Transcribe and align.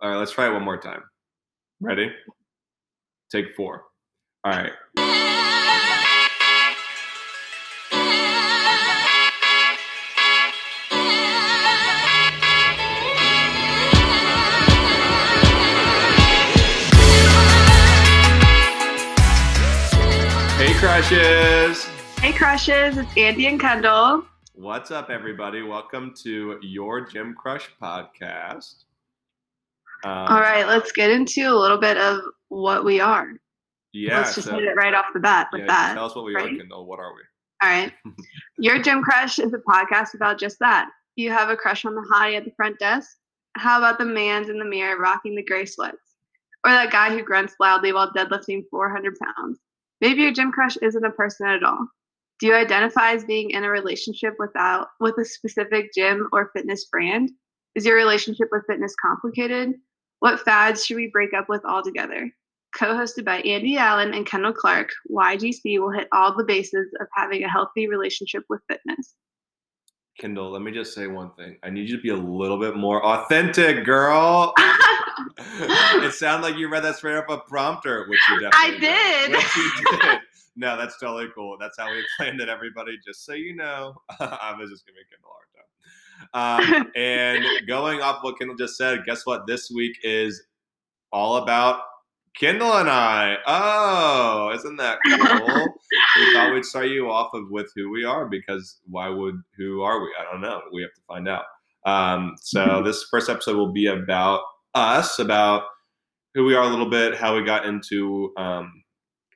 All 0.00 0.08
right, 0.08 0.16
let's 0.16 0.30
try 0.30 0.46
it 0.46 0.52
one 0.52 0.62
more 0.62 0.76
time. 0.76 1.02
Ready? 1.80 2.12
Take 3.32 3.56
four. 3.56 3.82
All 4.44 4.52
right. 4.52 4.70
Hey, 20.56 20.74
crushes. 20.74 21.86
Hey, 22.20 22.32
crushes, 22.32 22.98
it's 22.98 23.16
Andy 23.16 23.48
and 23.48 23.58
Kendall. 23.58 24.24
What's 24.54 24.92
up, 24.92 25.10
everybody? 25.10 25.62
Welcome 25.62 26.14
to 26.22 26.60
your 26.62 27.00
Gym 27.00 27.34
Crush 27.34 27.68
podcast. 27.82 28.84
Um, 30.04 30.12
All 30.12 30.40
right, 30.40 30.66
let's 30.66 30.92
get 30.92 31.10
into 31.10 31.42
a 31.42 31.54
little 31.54 31.78
bit 31.78 31.96
of 31.96 32.20
what 32.48 32.84
we 32.84 33.00
are. 33.00 33.32
Yeah. 33.92 34.18
let's 34.18 34.34
just 34.34 34.48
so- 34.48 34.54
hit 34.54 34.64
it 34.64 34.76
right 34.76 34.94
off 34.94 35.06
the 35.12 35.20
bat 35.20 35.48
with 35.52 35.62
yeah, 35.62 35.66
that. 35.66 35.94
Tell 35.94 36.06
us 36.06 36.14
what 36.14 36.24
we 36.24 36.34
are, 36.34 36.38
right? 36.38 36.58
Kendall. 36.58 36.86
What 36.86 37.00
are 37.00 37.14
we? 37.14 37.22
All 37.62 37.68
right. 37.68 37.92
Your 38.58 38.80
Gym 38.80 39.02
Crush 39.02 39.38
is 39.38 39.52
a 39.52 39.58
podcast 39.58 40.14
about 40.14 40.38
just 40.38 40.58
that. 40.60 40.90
You 41.16 41.30
have 41.30 41.48
a 41.48 41.56
crush 41.56 41.84
on 41.84 41.94
the 41.94 42.06
hottie 42.12 42.36
at 42.36 42.44
the 42.44 42.52
front 42.56 42.78
desk? 42.78 43.10
How 43.56 43.78
about 43.78 43.98
the 43.98 44.04
man's 44.04 44.48
in 44.48 44.58
the 44.58 44.64
mirror 44.64 45.00
rocking 45.00 45.34
the 45.34 45.44
gray 45.44 45.64
sweats? 45.64 45.96
Or 46.64 46.70
that 46.70 46.92
guy 46.92 47.10
who 47.10 47.24
grunts 47.24 47.54
loudly 47.58 47.92
while 47.92 48.12
deadlifting 48.12 48.62
400 48.70 49.16
pounds? 49.18 49.58
Maybe 50.00 50.22
your 50.22 50.32
gym 50.32 50.52
crush 50.52 50.76
isn't 50.76 51.04
a 51.04 51.10
person 51.10 51.48
at 51.48 51.64
all. 51.64 51.88
Do 52.38 52.46
you 52.46 52.54
identify 52.54 53.12
as 53.12 53.24
being 53.24 53.50
in 53.50 53.64
a 53.64 53.70
relationship 53.70 54.34
without 54.38 54.88
with 55.00 55.16
a 55.18 55.24
specific 55.24 55.92
gym 55.92 56.28
or 56.32 56.52
fitness 56.54 56.84
brand? 56.84 57.32
Is 57.74 57.84
your 57.84 57.96
relationship 57.96 58.48
with 58.52 58.66
fitness 58.68 58.94
complicated? 59.04 59.74
What 60.20 60.40
fads 60.40 60.84
should 60.84 60.96
we 60.96 61.08
break 61.08 61.32
up 61.34 61.48
with 61.48 61.64
altogether? 61.64 62.30
Co-hosted 62.76 63.24
by 63.24 63.38
Andy 63.40 63.78
Allen 63.78 64.12
and 64.12 64.26
Kendall 64.26 64.52
Clark, 64.52 64.90
YGC 65.10 65.78
will 65.78 65.90
hit 65.90 66.08
all 66.12 66.36
the 66.36 66.44
bases 66.44 66.88
of 67.00 67.06
having 67.14 67.44
a 67.44 67.48
healthy 67.48 67.88
relationship 67.88 68.44
with 68.48 68.60
fitness. 68.68 69.14
Kendall, 70.18 70.50
let 70.50 70.62
me 70.62 70.72
just 70.72 70.94
say 70.94 71.06
one 71.06 71.30
thing. 71.34 71.56
I 71.62 71.70
need 71.70 71.88
you 71.88 71.96
to 71.96 72.02
be 72.02 72.10
a 72.10 72.16
little 72.16 72.58
bit 72.58 72.76
more 72.76 73.04
authentic, 73.04 73.84
girl. 73.84 74.52
it 75.38 76.12
sounded 76.12 76.46
like 76.46 76.58
you 76.58 76.68
read 76.68 76.82
that 76.84 76.96
straight 76.96 77.16
off 77.16 77.28
a 77.28 77.38
prompter, 77.48 78.06
which 78.08 78.20
you 78.28 78.48
I 78.52 78.70
definitely 78.70 78.80
did. 78.80 79.30
Which 79.32 79.56
you 79.56 79.98
did. 80.02 80.18
No, 80.56 80.76
that's 80.76 80.98
totally 80.98 81.28
cool. 81.36 81.56
That's 81.58 81.78
how 81.78 81.88
we 81.90 82.04
planned 82.18 82.40
it, 82.40 82.48
everybody. 82.48 82.98
Just 83.04 83.24
so 83.24 83.32
you 83.32 83.54
know, 83.54 83.94
I 84.18 84.54
was 84.58 84.70
just 84.70 84.84
giving 84.84 85.02
Kendall 85.08 85.30
a 85.30 85.34
hard 85.34 85.46
time. 85.54 85.64
Um, 86.34 86.90
and 86.96 87.44
going 87.66 88.00
off 88.00 88.22
what 88.22 88.38
Kendall 88.38 88.56
just 88.56 88.76
said, 88.76 89.04
guess 89.06 89.26
what? 89.26 89.46
This 89.46 89.70
week 89.70 89.96
is 90.02 90.42
all 91.12 91.36
about 91.36 91.80
Kendall 92.38 92.74
and 92.74 92.88
I. 92.88 93.36
Oh, 93.46 94.52
isn't 94.54 94.76
that 94.76 94.98
cool? 95.06 95.74
we 96.16 96.32
thought 96.32 96.52
we'd 96.54 96.64
start 96.64 96.88
you 96.88 97.10
off 97.10 97.34
of 97.34 97.50
with 97.50 97.70
who 97.74 97.90
we 97.90 98.04
are 98.04 98.28
because 98.28 98.78
why 98.86 99.08
would 99.08 99.40
who 99.56 99.82
are 99.82 100.00
we? 100.00 100.12
I 100.18 100.30
don't 100.30 100.40
know. 100.40 100.60
We 100.72 100.82
have 100.82 100.94
to 100.94 101.00
find 101.08 101.28
out. 101.28 101.44
Um, 101.84 102.34
so 102.40 102.82
this 102.84 103.06
first 103.10 103.28
episode 103.28 103.56
will 103.56 103.72
be 103.72 103.86
about 103.86 104.42
us, 104.74 105.18
about 105.18 105.64
who 106.34 106.44
we 106.44 106.54
are 106.54 106.62
a 106.64 106.68
little 106.68 106.90
bit, 106.90 107.16
how 107.16 107.34
we 107.34 107.42
got 107.44 107.66
into 107.66 108.32
um, 108.36 108.84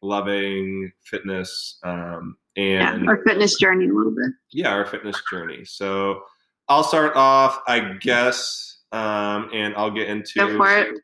loving 0.03 0.93
fitness, 1.05 1.79
um, 1.85 2.37
yeah, 2.55 2.95
and 2.95 3.09
our 3.09 3.23
fitness 3.27 3.57
journey 3.59 3.89
a 3.89 3.93
little 3.93 4.13
bit. 4.13 4.31
yeah, 4.53 4.69
our 4.69 4.85
fitness 4.85 5.21
journey. 5.31 5.65
So 5.65 6.23
I'll 6.69 6.85
start 6.85 7.17
off, 7.17 7.61
I 7.67 7.95
guess, 8.01 8.79
um, 8.93 9.51
and 9.53 9.75
I'll 9.75 9.91
get 9.91 10.09
into. 10.09 10.35
Go 10.37 10.57
for 10.57 10.79
it. 10.79 11.01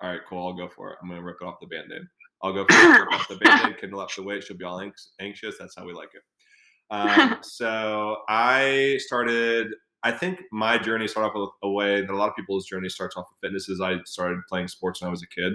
All 0.00 0.10
right, 0.10 0.20
cool. 0.28 0.46
I'll 0.46 0.54
go 0.54 0.68
for 0.68 0.90
it. 0.90 0.98
I'm 1.02 1.08
gonna 1.08 1.22
rip 1.22 1.36
it 1.40 1.44
off 1.46 1.60
the 1.60 1.66
band-aid. 1.66 2.02
I'll 2.42 2.52
go 2.52 2.64
for 2.64 2.74
it. 2.74 3.00
Rip 3.00 3.12
off 3.12 3.28
the 3.28 3.36
band-aid. 3.36 3.78
Kendall 3.80 4.00
up 4.00 4.10
the 4.14 4.22
weight. 4.22 4.44
She'll 4.44 4.56
be 4.56 4.64
all 4.64 4.80
anx- 4.80 5.12
anxious. 5.20 5.56
That's 5.58 5.74
how 5.76 5.84
we 5.84 5.92
like 5.92 6.10
it. 6.14 6.22
Um, 6.90 7.38
so 7.40 8.18
I 8.28 8.98
started. 9.00 9.68
I 10.02 10.12
think 10.12 10.42
my 10.52 10.76
journey 10.76 11.08
started 11.08 11.30
off 11.30 11.50
a, 11.62 11.66
a 11.66 11.70
way 11.70 12.02
that 12.02 12.10
a 12.10 12.14
lot 12.14 12.28
of 12.28 12.36
people's 12.36 12.66
journey 12.66 12.90
starts 12.90 13.16
off 13.16 13.26
with 13.30 13.40
fitness. 13.40 13.70
Is 13.70 13.80
I 13.80 13.96
started 14.04 14.40
playing 14.50 14.68
sports 14.68 15.00
when 15.00 15.08
I 15.08 15.10
was 15.10 15.22
a 15.22 15.26
kid, 15.26 15.54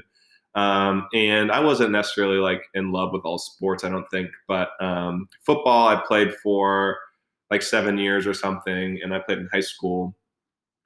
um, 0.56 1.08
and 1.14 1.52
I 1.52 1.60
wasn't 1.60 1.92
necessarily 1.92 2.38
like 2.38 2.64
in 2.74 2.92
love 2.92 3.14
with 3.14 3.22
all 3.26 3.38
sports. 3.38 3.84
I 3.84 3.90
don't 3.90 4.10
think, 4.10 4.32
but 4.48 4.70
um, 4.82 5.30
football 5.46 5.88
I 5.88 6.02
played 6.06 6.34
for 6.42 6.98
like 7.50 7.62
seven 7.62 7.98
years 7.98 8.28
or 8.28 8.34
something, 8.34 9.00
and 9.04 9.14
I 9.14 9.20
played 9.20 9.40
in 9.40 9.50
high 9.52 9.60
school. 9.62 10.16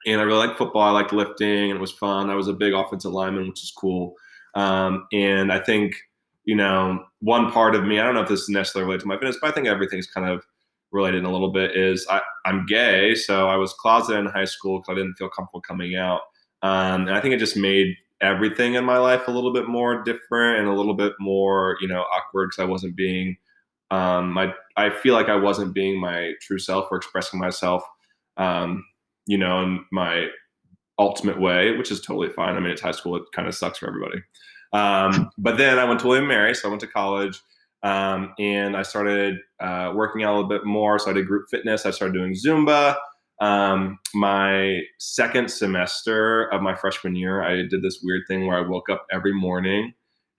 And 0.06 0.20
I 0.20 0.24
really 0.24 0.46
liked 0.46 0.58
football. 0.58 0.82
I 0.82 0.90
liked 0.90 1.12
lifting, 1.12 1.70
and 1.70 1.78
it 1.78 1.80
was 1.80 1.92
fun. 1.92 2.28
I 2.28 2.34
was 2.34 2.48
a 2.48 2.52
big 2.52 2.74
offensive 2.74 3.12
lineman, 3.12 3.48
which 3.48 3.62
is 3.62 3.72
cool. 3.74 4.14
Um, 4.54 5.06
and 5.12 5.50
I 5.50 5.58
think, 5.58 5.94
you 6.44 6.54
know, 6.54 7.02
one 7.20 7.50
part 7.50 7.74
of 7.74 7.84
me, 7.84 7.98
I 7.98 8.04
don't 8.04 8.14
know 8.14 8.20
if 8.20 8.28
this 8.28 8.42
is 8.42 8.48
necessarily 8.50 8.86
related 8.86 9.02
to 9.02 9.08
my 9.08 9.16
fitness, 9.16 9.38
but 9.40 9.48
I 9.48 9.52
think 9.52 9.66
everything's 9.66 10.06
kind 10.06 10.28
of 10.28 10.44
related 10.92 11.18
in 11.18 11.24
a 11.24 11.32
little 11.32 11.52
bit 11.52 11.76
is 11.76 12.06
I, 12.08 12.20
I'm 12.44 12.66
gay. 12.66 13.14
So 13.14 13.48
I 13.48 13.56
was 13.56 13.72
closeted 13.72 14.18
in 14.18 14.26
high 14.26 14.44
school 14.44 14.78
because 14.78 14.92
I 14.92 14.94
didn't 14.94 15.14
feel 15.14 15.28
comfortable 15.28 15.60
coming 15.60 15.96
out. 15.96 16.20
Um, 16.62 17.08
and 17.08 17.14
I 17.14 17.20
think 17.20 17.34
it 17.34 17.38
just 17.38 17.56
made 17.56 17.96
everything 18.20 18.74
in 18.74 18.84
my 18.84 18.98
life 18.98 19.26
a 19.26 19.30
little 19.30 19.52
bit 19.52 19.68
more 19.68 20.02
different 20.02 20.60
and 20.60 20.68
a 20.68 20.72
little 20.72 20.94
bit 20.94 21.12
more, 21.18 21.76
you 21.80 21.88
know, 21.88 22.02
awkward 22.02 22.50
because 22.50 22.62
I 22.62 22.70
wasn't 22.70 22.96
being, 22.96 23.36
um, 23.90 24.32
my, 24.32 24.52
I 24.76 24.90
feel 24.90 25.14
like 25.14 25.28
I 25.28 25.36
wasn't 25.36 25.74
being 25.74 26.00
my 26.00 26.32
true 26.40 26.58
self 26.58 26.88
or 26.90 26.96
expressing 26.96 27.38
myself, 27.38 27.82
um, 28.36 28.84
you 29.26 29.38
know, 29.38 29.62
in 29.62 29.84
my 29.92 30.28
ultimate 30.98 31.40
way, 31.40 31.76
which 31.76 31.90
is 31.90 32.00
totally 32.00 32.30
fine. 32.30 32.56
I 32.56 32.60
mean, 32.60 32.70
it's 32.70 32.80
high 32.80 32.92
school. 32.92 33.16
It 33.16 33.24
kind 33.34 33.48
of 33.48 33.54
sucks 33.54 33.78
for 33.78 33.88
everybody. 33.88 34.22
Um, 34.72 35.30
but 35.38 35.58
then 35.58 35.78
I 35.78 35.84
went 35.84 36.00
to 36.00 36.06
William 36.06 36.28
Mary, 36.28 36.54
so 36.54 36.68
I 36.68 36.70
went 36.70 36.80
to 36.80 36.86
college, 36.86 37.40
um, 37.82 38.32
and 38.38 38.76
I 38.76 38.82
started 38.82 39.38
uh, 39.60 39.92
working 39.94 40.24
out 40.24 40.32
a 40.32 40.36
little 40.36 40.48
bit 40.48 40.64
more. 40.64 40.98
So 40.98 41.10
I 41.10 41.14
did 41.14 41.26
group 41.26 41.46
fitness. 41.50 41.86
I 41.86 41.90
started 41.90 42.14
doing 42.14 42.34
Zumba. 42.34 42.96
Um, 43.40 43.98
my 44.14 44.80
second 44.98 45.50
semester 45.50 46.44
of 46.52 46.62
my 46.62 46.74
freshman 46.74 47.16
year, 47.16 47.42
I 47.42 47.66
did 47.68 47.82
this 47.82 48.00
weird 48.02 48.22
thing 48.28 48.46
where 48.46 48.56
I 48.56 48.68
woke 48.68 48.88
up 48.88 49.06
every 49.12 49.34
morning 49.34 49.92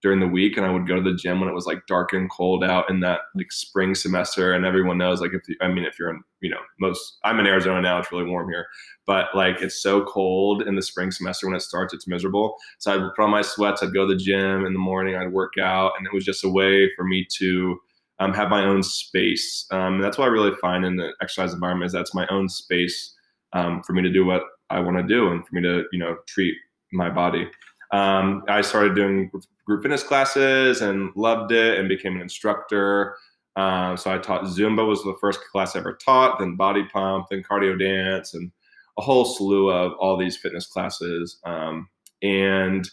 during 0.06 0.20
the 0.20 0.28
week 0.28 0.56
and 0.56 0.64
I 0.64 0.70
would 0.70 0.88
go 0.88 0.96
to 0.96 1.02
the 1.02 1.16
gym 1.16 1.40
when 1.40 1.50
it 1.50 1.56
was 1.56 1.66
like 1.66 1.88
dark 1.88 2.14
and 2.14 2.30
cold 2.30 2.64
out 2.64 2.92
in 2.92 3.00
that 3.00 3.22
like 3.34 3.52
spring 3.52 3.96
semester. 3.96 4.54
And 4.54 4.64
everyone 4.64 5.00
knows, 5.00 5.20
like, 5.20 5.32
if 5.34 5.42
you, 5.50 5.56
I 5.62 5.68
mean, 5.68 5.84
if 5.84 5.98
you're 5.98 6.12
in, 6.12 6.22
you 6.42 6.52
know, 6.52 6.60
most, 6.80 7.18
I'm 7.24 7.40
in 7.40 7.48
Arizona 7.48 7.82
now, 7.82 7.98
it's 7.98 8.12
really 8.12 8.30
warm 8.30 8.48
here, 8.48 8.68
but 9.08 9.30
like 9.34 9.64
it's 9.64 9.82
so 9.82 10.06
cold 10.06 10.62
in 10.62 10.76
the 10.76 10.84
spring 10.84 11.10
semester 11.10 11.48
when 11.48 11.56
it 11.56 11.62
starts, 11.62 11.92
it's 11.92 12.08
miserable. 12.08 12.56
So 12.78 12.94
I'd 12.94 13.16
put 13.16 13.24
on 13.24 13.32
my 13.32 13.42
sweats, 13.42 13.82
I'd 13.82 13.96
go 13.96 14.08
to 14.08 14.14
the 14.14 14.20
gym 14.20 14.68
in 14.68 14.74
the 14.74 14.80
morning, 14.80 15.16
I'd 15.16 15.34
work 15.34 15.54
out, 15.60 15.94
and 15.98 16.06
it 16.06 16.14
was 16.14 16.24
just 16.24 16.44
a 16.44 16.50
way 16.50 16.88
for 16.96 17.04
me 17.04 17.26
to 17.40 17.80
um, 18.20 18.32
have 18.36 18.52
my 18.52 18.64
own 18.64 18.84
space. 18.84 19.66
Um, 19.72 20.00
that's 20.00 20.20
what 20.20 20.26
I 20.26 20.32
really 20.32 20.56
find 20.62 20.86
in 20.86 20.98
the 20.98 21.14
exercise 21.20 21.52
environment 21.52 21.88
is 21.88 21.94
that's 21.94 22.14
my 22.14 22.28
own 22.28 22.48
space 22.48 23.16
um, 23.54 23.82
for 23.82 23.94
me 23.94 24.04
to 24.04 24.14
do 24.14 24.24
what 24.24 24.44
I 24.70 24.82
want 24.82 24.98
to 24.98 25.04
do 25.04 25.32
and 25.32 25.44
for 25.48 25.56
me 25.56 25.64
to, 25.64 25.86
you 25.92 25.98
know, 25.98 26.18
treat 26.28 26.54
my 26.94 27.10
body. 27.10 27.50
Um, 27.92 28.44
I 28.48 28.62
started 28.62 28.94
doing 28.94 29.32
group 29.66 29.82
fitness 29.82 30.04
classes 30.04 30.82
and 30.82 31.12
loved 31.16 31.52
it 31.52 31.80
and 31.80 31.90
became 31.90 32.16
an 32.16 32.22
instructor. 32.22 33.16
Um, 33.56 33.98
so 33.98 34.14
I 34.14 34.18
taught 34.18 34.44
Zumba 34.44 34.88
was 34.88 35.04
the 35.04 35.16
first 35.20 35.40
class 35.52 35.76
I 35.76 35.80
ever 35.80 35.94
taught, 35.94 36.40
then 36.40 36.56
body 36.56 36.84
pump, 36.92 37.28
then 37.30 37.44
cardio 37.44 37.80
dance, 37.80 38.34
and 38.34 38.52
a 38.98 39.02
whole 39.02 39.26
slew 39.26 39.70
of 39.70 39.94
all 40.00 40.18
these 40.18 40.38
fitness 40.38 40.68
classes. 40.68 41.40
Um, 41.46 41.90
and 42.22 42.88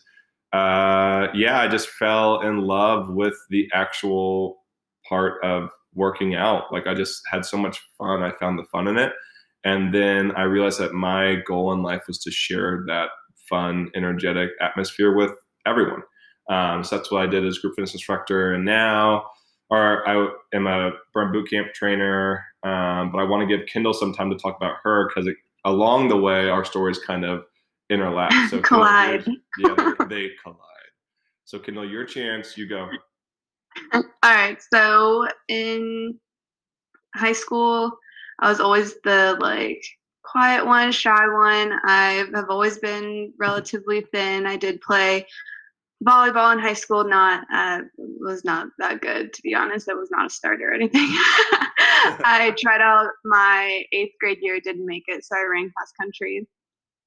uh, 0.52 1.28
yeah, 1.34 1.60
I 1.60 1.68
just 1.68 1.88
fell 1.88 2.40
in 2.40 2.58
love 2.58 3.08
with 3.10 3.34
the 3.50 3.68
actual 3.72 4.62
part 5.08 5.42
of 5.44 5.70
working 5.94 6.34
out. 6.34 6.72
Like 6.72 6.86
I 6.86 6.94
just 6.94 7.22
had 7.30 7.44
so 7.44 7.56
much 7.56 7.80
fun. 7.98 8.22
I 8.22 8.32
found 8.32 8.58
the 8.58 8.64
fun 8.64 8.86
in 8.86 8.98
it. 8.98 9.12
And 9.64 9.94
then 9.94 10.32
I 10.32 10.42
realized 10.42 10.80
that 10.80 10.92
my 10.92 11.36
goal 11.46 11.72
in 11.72 11.82
life 11.82 12.02
was 12.06 12.18
to 12.20 12.30
share 12.30 12.84
that 12.88 13.10
fun, 13.48 13.90
energetic 13.94 14.50
atmosphere 14.60 15.14
with 15.14 15.32
everyone. 15.66 16.02
Um, 16.48 16.84
so 16.84 16.96
that's 16.96 17.10
what 17.10 17.22
I 17.22 17.26
did 17.26 17.46
as 17.46 17.58
group 17.58 17.74
fitness 17.74 17.94
instructor. 17.94 18.54
And 18.54 18.64
now, 18.64 19.26
or 19.70 20.06
I 20.06 20.28
am 20.54 20.66
a 20.66 20.92
burn 21.14 21.32
boot 21.32 21.48
camp 21.48 21.72
trainer. 21.74 22.44
Um, 22.62 23.10
but 23.10 23.18
I 23.18 23.24
want 23.24 23.48
to 23.48 23.56
give 23.56 23.66
Kendall 23.66 23.94
some 23.94 24.12
time 24.12 24.30
to 24.30 24.36
talk 24.36 24.56
about 24.56 24.76
her 24.82 25.08
because 25.08 25.28
along 25.64 26.08
the 26.08 26.16
way, 26.16 26.48
our 26.48 26.64
stories 26.64 26.98
kind 26.98 27.24
of 27.24 27.44
interlap. 27.90 28.32
So 28.50 28.60
Collide. 28.62 29.26
Yeah, 29.58 29.94
they, 30.00 30.04
they 30.06 30.30
collide. 30.42 30.58
So 31.44 31.58
Kendall, 31.58 31.88
your 31.88 32.04
chance. 32.04 32.56
You 32.56 32.68
go. 32.68 32.88
All 33.94 34.02
right. 34.22 34.58
So 34.72 35.26
in 35.48 36.18
high 37.14 37.32
school, 37.32 37.92
I 38.40 38.48
was 38.48 38.60
always 38.60 39.00
the 39.04 39.36
like 39.40 39.82
quiet 40.22 40.66
one, 40.66 40.92
shy 40.92 41.28
one. 41.28 41.78
I 41.84 42.26
have 42.34 42.50
always 42.50 42.78
been 42.78 43.32
relatively 43.38 44.02
thin. 44.12 44.46
I 44.46 44.56
did 44.56 44.80
play 44.80 45.26
volleyball 46.02 46.52
in 46.52 46.58
high 46.58 46.72
school. 46.74 47.04
Not 47.04 47.44
uh, 47.52 47.80
was 48.20 48.44
not 48.44 48.68
that 48.78 49.00
good 49.00 49.32
to 49.32 49.42
be 49.42 49.54
honest. 49.54 49.88
I 49.88 49.94
was 49.94 50.10
not 50.10 50.26
a 50.26 50.30
starter 50.30 50.70
or 50.70 50.74
anything. 50.74 51.06
I 52.24 52.54
tried 52.58 52.80
out 52.80 53.10
my 53.24 53.82
eighth 53.92 54.14
grade 54.20 54.38
year, 54.42 54.60
didn't 54.60 54.86
make 54.86 55.04
it, 55.06 55.24
so 55.24 55.36
I 55.36 55.44
ran 55.50 55.70
cross 55.76 55.92
country. 56.00 56.46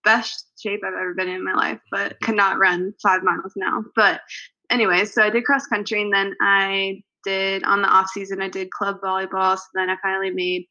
best 0.03 0.47
shape 0.61 0.81
I've 0.85 0.93
ever 0.93 1.13
been 1.13 1.27
in 1.29 1.43
my 1.43 1.53
life, 1.53 1.79
but 1.91 2.19
could 2.21 2.35
not 2.35 2.59
run 2.59 2.93
five 3.01 3.23
miles 3.23 3.53
now. 3.55 3.83
But 3.95 4.21
anyway, 4.69 5.05
so 5.05 5.23
I 5.23 5.29
did 5.29 5.45
cross 5.45 5.67
country 5.67 6.01
and 6.01 6.13
then 6.13 6.35
I 6.41 7.01
did 7.23 7.63
on 7.63 7.81
the 7.81 7.87
off 7.89 8.09
season 8.13 8.41
I 8.41 8.49
did 8.49 8.71
club 8.71 8.97
volleyball. 9.03 9.57
So 9.57 9.63
then 9.73 9.89
I 9.89 9.97
finally 10.01 10.31
made 10.31 10.65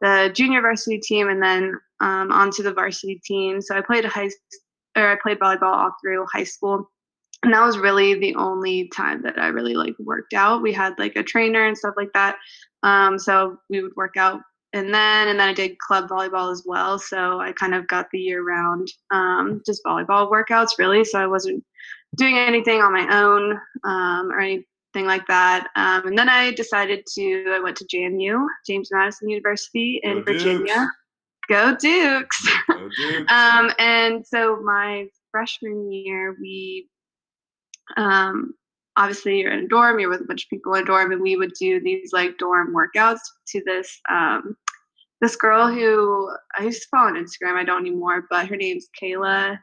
the 0.00 0.30
junior 0.34 0.60
varsity 0.60 0.98
team 0.98 1.28
and 1.28 1.42
then 1.42 1.78
um, 2.00 2.32
onto 2.32 2.62
the 2.62 2.72
varsity 2.72 3.20
team. 3.24 3.60
So 3.60 3.76
I 3.76 3.80
played 3.80 4.04
high 4.04 4.30
or 4.96 5.06
I 5.12 5.16
played 5.22 5.38
volleyball 5.38 5.74
all 5.74 5.94
through 6.02 6.26
high 6.32 6.44
school. 6.44 6.90
And 7.42 7.54
that 7.54 7.64
was 7.64 7.78
really 7.78 8.14
the 8.14 8.34
only 8.34 8.88
time 8.88 9.22
that 9.22 9.38
I 9.38 9.48
really 9.48 9.74
like 9.74 9.94
worked 9.98 10.34
out. 10.34 10.62
We 10.62 10.72
had 10.72 10.98
like 10.98 11.16
a 11.16 11.22
trainer 11.22 11.66
and 11.66 11.76
stuff 11.76 11.94
like 11.96 12.12
that. 12.12 12.36
Um, 12.82 13.18
so 13.18 13.56
we 13.70 13.82
would 13.82 13.96
work 13.96 14.16
out 14.16 14.40
and 14.72 14.94
then 14.94 15.28
and 15.28 15.40
then 15.40 15.48
I 15.48 15.54
did 15.54 15.78
club 15.78 16.08
volleyball 16.08 16.52
as 16.52 16.64
well. 16.66 16.98
So 16.98 17.40
I 17.40 17.52
kind 17.52 17.74
of 17.74 17.88
got 17.88 18.06
the 18.12 18.18
year 18.18 18.44
round 18.44 18.88
um, 19.10 19.62
just 19.66 19.82
volleyball 19.84 20.30
workouts 20.30 20.78
really. 20.78 21.04
So 21.04 21.18
I 21.18 21.26
wasn't 21.26 21.64
doing 22.16 22.38
anything 22.38 22.80
on 22.80 22.92
my 22.92 23.22
own 23.22 23.58
um, 23.84 24.30
or 24.30 24.40
anything 24.40 25.06
like 25.06 25.26
that. 25.26 25.68
Um, 25.76 26.06
and 26.06 26.18
then 26.18 26.28
I 26.28 26.52
decided 26.52 27.04
to 27.14 27.44
I 27.54 27.60
went 27.60 27.76
to 27.78 27.84
JMU, 27.86 28.46
James 28.66 28.90
Madison 28.92 29.28
University 29.28 30.00
in 30.02 30.22
Go 30.22 30.32
Virginia. 30.32 30.74
Dukes. 30.74 30.96
Go 31.48 31.76
Dukes! 31.76 32.48
Go 32.68 32.88
Dukes. 32.96 33.32
um, 33.32 33.72
and 33.80 34.24
so 34.24 34.60
my 34.62 35.06
freshman 35.32 35.90
year, 35.90 36.36
we 36.40 36.88
um, 37.96 38.54
obviously 38.96 39.40
you're 39.40 39.52
in 39.52 39.64
a 39.64 39.68
dorm, 39.68 39.98
you're 39.98 40.10
with 40.10 40.20
a 40.20 40.24
bunch 40.26 40.44
of 40.44 40.50
people 40.50 40.74
in 40.74 40.82
a 40.82 40.86
dorm, 40.86 41.12
and 41.12 41.22
we 41.22 41.36
would 41.36 41.52
do 41.58 41.80
these 41.80 42.12
like 42.12 42.38
dorm 42.38 42.74
workouts 42.74 43.20
to 43.48 43.62
this 43.64 44.00
um, 44.10 44.56
this 45.20 45.36
girl 45.36 45.68
who 45.68 46.30
I 46.58 46.64
used 46.64 46.82
to 46.82 46.88
follow 46.90 47.08
on 47.08 47.14
Instagram. 47.14 47.56
I 47.56 47.64
don't 47.64 47.86
anymore, 47.86 48.24
but 48.30 48.48
her 48.48 48.56
name's 48.56 48.88
Kayla 49.00 49.58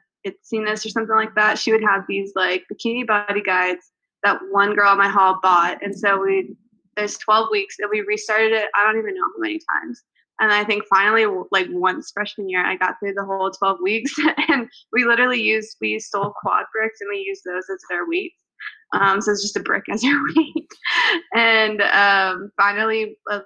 this 0.52 0.86
or 0.86 0.90
something 0.90 1.16
like 1.16 1.36
that. 1.36 1.58
She 1.58 1.72
would 1.72 1.84
have 1.84 2.04
these 2.08 2.34
like 2.36 2.66
bikini 2.72 3.08
body 3.08 3.42
guides 3.42 3.92
that 4.24 4.40
one 4.52 4.76
girl 4.76 4.92
in 4.92 4.98
my 4.98 5.08
hall 5.08 5.40
bought, 5.42 5.82
and 5.82 5.98
so 5.98 6.22
we 6.22 6.56
there's 6.96 7.18
12 7.20 7.50
weeks 7.52 7.76
and 7.80 7.90
we 7.92 8.02
restarted 8.02 8.54
it. 8.54 8.70
I 8.76 8.84
don't 8.84 8.98
even 8.98 9.14
know 9.14 9.22
how 9.22 9.40
many 9.40 9.60
times. 9.60 10.02
And 10.40 10.52
I 10.52 10.64
think 10.64 10.84
finally, 10.90 11.26
like 11.52 11.68
once 11.72 12.12
freshman 12.14 12.50
year, 12.50 12.64
I 12.64 12.76
got 12.76 12.96
through 13.00 13.14
the 13.14 13.26
whole 13.26 13.50
12 13.50 13.80
weeks, 13.82 14.14
and 14.50 14.68
we 14.94 15.06
literally 15.06 15.42
used 15.42 15.78
we 15.82 16.00
stole 16.00 16.34
quad 16.42 16.66
bricks 16.74 17.00
and 17.02 17.10
we 17.10 17.24
used 17.26 17.42
those 17.46 17.64
as 17.72 17.80
our 17.92 18.08
weights. 18.08 18.44
Um, 18.94 19.22
so 19.22 19.32
it's 19.32 19.42
just 19.42 19.58
a 19.58 19.62
brick 19.62 19.84
as 19.92 20.04
your 20.04 20.22
weight. 20.24 20.72
and 21.36 21.82
um, 21.82 22.52
finally, 22.58 23.18
uh, 23.30 23.42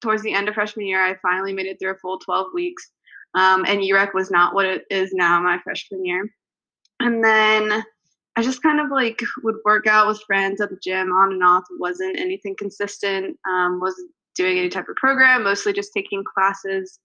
towards 0.00 0.22
the 0.22 0.34
end 0.34 0.48
of 0.48 0.54
freshman 0.54 0.86
year, 0.86 1.00
I 1.00 1.16
finally 1.22 1.52
made 1.52 1.66
it 1.66 1.78
through 1.80 1.92
a 1.92 1.98
full 1.98 2.18
12 2.18 2.48
weeks. 2.52 2.90
Um, 3.34 3.64
and 3.66 3.80
UREC 3.80 4.12
was 4.12 4.30
not 4.30 4.54
what 4.54 4.66
it 4.66 4.84
is 4.90 5.12
now 5.14 5.40
my 5.40 5.58
freshman 5.64 6.04
year. 6.04 6.28
And 7.00 7.24
then 7.24 7.82
I 8.36 8.42
just 8.42 8.62
kind 8.62 8.80
of 8.80 8.90
like 8.90 9.20
would 9.42 9.56
work 9.64 9.86
out 9.86 10.08
with 10.08 10.22
friends 10.26 10.60
at 10.60 10.70
the 10.70 10.78
gym 10.82 11.12
on 11.12 11.32
and 11.32 11.42
off. 11.42 11.64
It 11.70 11.80
wasn't 11.80 12.18
anything 12.18 12.54
consistent. 12.58 13.36
Um, 13.48 13.80
wasn't 13.80 14.10
doing 14.34 14.58
any 14.58 14.68
type 14.68 14.88
of 14.88 14.96
program. 14.96 15.44
Mostly 15.44 15.72
just 15.72 15.92
taking 15.94 16.24
classes. 16.24 16.98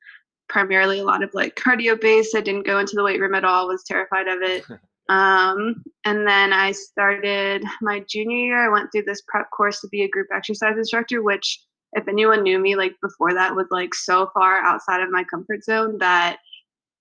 Primarily 0.49 0.99
a 0.99 1.03
lot 1.03 1.23
of 1.23 1.33
like 1.33 1.55
cardio 1.55 1.99
based. 1.99 2.35
I 2.35 2.41
didn't 2.41 2.65
go 2.65 2.79
into 2.79 2.95
the 2.95 3.03
weight 3.03 3.19
room 3.19 3.35
at 3.35 3.43
all. 3.43 3.67
Was 3.67 3.83
terrified 3.83 4.27
of 4.27 4.41
it. 4.41 4.63
Um, 5.09 5.83
and 6.05 6.27
then 6.27 6.51
I 6.51 6.71
started 6.71 7.63
my 7.81 8.03
junior 8.09 8.37
year. 8.37 8.65
I 8.65 8.69
went 8.69 8.91
through 8.91 9.03
this 9.03 9.21
prep 9.27 9.49
course 9.51 9.79
to 9.81 9.87
be 9.87 10.03
a 10.03 10.09
group 10.09 10.27
exercise 10.33 10.77
instructor, 10.77 11.23
which, 11.23 11.61
if 11.93 12.07
anyone 12.07 12.43
knew 12.43 12.59
me 12.59 12.75
like 12.75 12.93
before 13.01 13.33
that, 13.33 13.55
was 13.55 13.67
like 13.71 13.93
so 13.93 14.29
far 14.33 14.59
outside 14.59 15.01
of 15.01 15.09
my 15.09 15.23
comfort 15.23 15.63
zone 15.63 15.97
that 15.99 16.39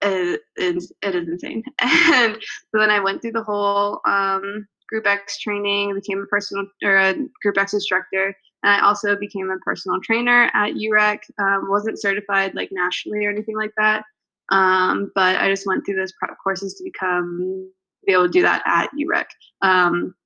it 0.02 0.40
is, 0.56 0.92
it 1.02 1.14
is 1.14 1.28
insane. 1.28 1.64
And 1.80 2.38
so 2.70 2.80
then 2.80 2.90
I 2.90 3.00
went 3.00 3.22
through 3.22 3.32
the 3.32 3.42
whole 3.42 4.00
um, 4.06 4.66
group 4.88 5.06
X 5.06 5.38
training, 5.38 5.94
became 5.94 6.20
a 6.20 6.26
personal 6.26 6.66
or 6.84 6.96
a 6.96 7.14
group 7.42 7.58
X 7.58 7.74
instructor. 7.74 8.36
And 8.66 8.74
I 8.74 8.84
also 8.84 9.14
became 9.14 9.48
a 9.48 9.58
personal 9.58 10.00
trainer 10.00 10.50
at 10.52 10.74
UREC. 10.74 11.20
Um, 11.38 11.70
wasn't 11.70 12.00
certified 12.00 12.56
like 12.56 12.70
nationally 12.72 13.24
or 13.24 13.30
anything 13.30 13.56
like 13.56 13.70
that. 13.76 14.02
Um, 14.50 15.12
but 15.14 15.36
I 15.36 15.48
just 15.48 15.68
went 15.68 15.86
through 15.86 15.94
those 15.94 16.12
prep 16.18 16.36
courses 16.42 16.74
to 16.74 16.84
become 16.84 17.70
be 18.06 18.12
able 18.12 18.24
to 18.24 18.28
do 18.28 18.42
that 18.42 18.64
at 18.66 18.90
UREC. 18.90 19.26
Um, 19.62 20.16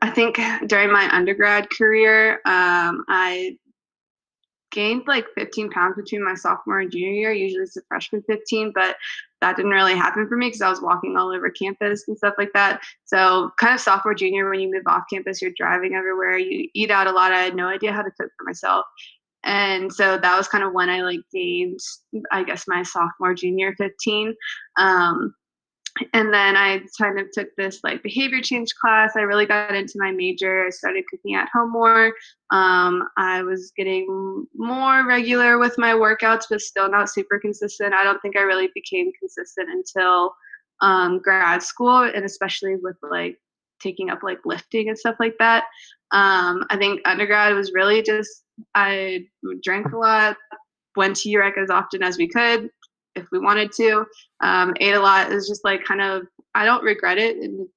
I 0.00 0.10
think 0.10 0.38
during 0.68 0.92
my 0.92 1.12
undergrad 1.12 1.70
career, 1.70 2.34
um, 2.44 3.04
I 3.08 3.56
gained 4.72 5.02
like 5.06 5.26
15 5.36 5.70
pounds 5.70 5.96
between 5.96 6.24
my 6.24 6.34
sophomore 6.34 6.80
and 6.80 6.90
junior 6.90 7.12
year. 7.12 7.32
Usually 7.32 7.62
it's 7.62 7.76
a 7.76 7.82
freshman 7.88 8.22
15, 8.22 8.72
but 8.74 8.96
that 9.40 9.56
didn't 9.56 9.72
really 9.72 9.94
happen 9.94 10.26
for 10.28 10.36
me 10.36 10.46
because 10.46 10.62
I 10.62 10.70
was 10.70 10.80
walking 10.80 11.16
all 11.16 11.34
over 11.34 11.50
campus 11.50 12.04
and 12.08 12.16
stuff 12.16 12.34
like 12.38 12.52
that. 12.54 12.80
So 13.04 13.50
kind 13.58 13.74
of 13.74 13.80
sophomore, 13.80 14.14
junior, 14.14 14.48
when 14.48 14.60
you 14.60 14.70
move 14.70 14.84
off 14.86 15.04
campus, 15.10 15.42
you're 15.42 15.52
driving 15.56 15.94
everywhere. 15.94 16.38
You 16.38 16.68
eat 16.74 16.90
out 16.90 17.06
a 17.06 17.12
lot. 17.12 17.32
I 17.32 17.42
had 17.42 17.56
no 17.56 17.68
idea 17.68 17.92
how 17.92 18.02
to 18.02 18.10
cook 18.10 18.30
for 18.36 18.44
myself. 18.44 18.86
And 19.44 19.92
so 19.92 20.18
that 20.18 20.36
was 20.36 20.48
kind 20.48 20.62
of 20.62 20.72
when 20.72 20.88
I 20.88 21.02
like 21.02 21.20
gained, 21.32 21.80
I 22.30 22.44
guess, 22.44 22.64
my 22.68 22.82
sophomore, 22.82 23.34
junior 23.34 23.74
15. 23.76 24.34
Um, 24.78 25.34
and 26.14 26.32
then 26.32 26.56
I 26.56 26.80
kind 27.00 27.18
of 27.18 27.30
took 27.32 27.48
this 27.56 27.80
like 27.84 28.02
behavior 28.02 28.40
change 28.40 28.74
class. 28.80 29.12
I 29.16 29.22
really 29.22 29.46
got 29.46 29.74
into 29.74 29.94
my 29.96 30.10
major. 30.10 30.66
I 30.66 30.70
started 30.70 31.04
cooking 31.10 31.34
at 31.34 31.50
home 31.52 31.70
more. 31.70 32.14
Um, 32.50 33.08
I 33.18 33.42
was 33.42 33.72
getting 33.76 34.46
more 34.54 35.06
regular 35.06 35.58
with 35.58 35.76
my 35.78 35.92
workouts, 35.92 36.44
but 36.48 36.60
still 36.60 36.90
not 36.90 37.10
super 37.10 37.38
consistent. 37.38 37.92
I 37.92 38.04
don't 38.04 38.20
think 38.22 38.36
I 38.36 38.42
really 38.42 38.70
became 38.74 39.12
consistent 39.18 39.68
until 39.70 40.34
um, 40.80 41.20
grad 41.20 41.62
school, 41.62 42.02
and 42.02 42.24
especially 42.24 42.76
with 42.76 42.96
like 43.02 43.38
taking 43.82 44.10
up 44.10 44.22
like 44.22 44.38
lifting 44.44 44.88
and 44.88 44.98
stuff 44.98 45.16
like 45.20 45.36
that. 45.38 45.64
Um, 46.12 46.64
I 46.70 46.76
think 46.78 47.00
undergrad 47.04 47.54
was 47.54 47.72
really 47.72 48.02
just 48.02 48.44
I 48.74 49.26
drank 49.62 49.92
a 49.92 49.98
lot, 49.98 50.36
went 50.96 51.16
to 51.16 51.28
UREC 51.28 51.58
as 51.58 51.70
often 51.70 52.02
as 52.02 52.16
we 52.16 52.28
could, 52.28 52.70
if 53.14 53.26
we 53.32 53.38
wanted 53.38 53.72
to. 53.72 54.04
Um, 54.40 54.74
ate 54.80 54.94
a 54.94 55.00
lot. 55.00 55.30
It 55.30 55.34
was 55.34 55.48
just 55.48 55.64
like 55.64 55.84
kind 55.84 56.00
of 56.00 56.22
I 56.54 56.64
don't 56.64 56.82
regret 56.82 57.18
it. 57.18 57.36
And 57.36 57.68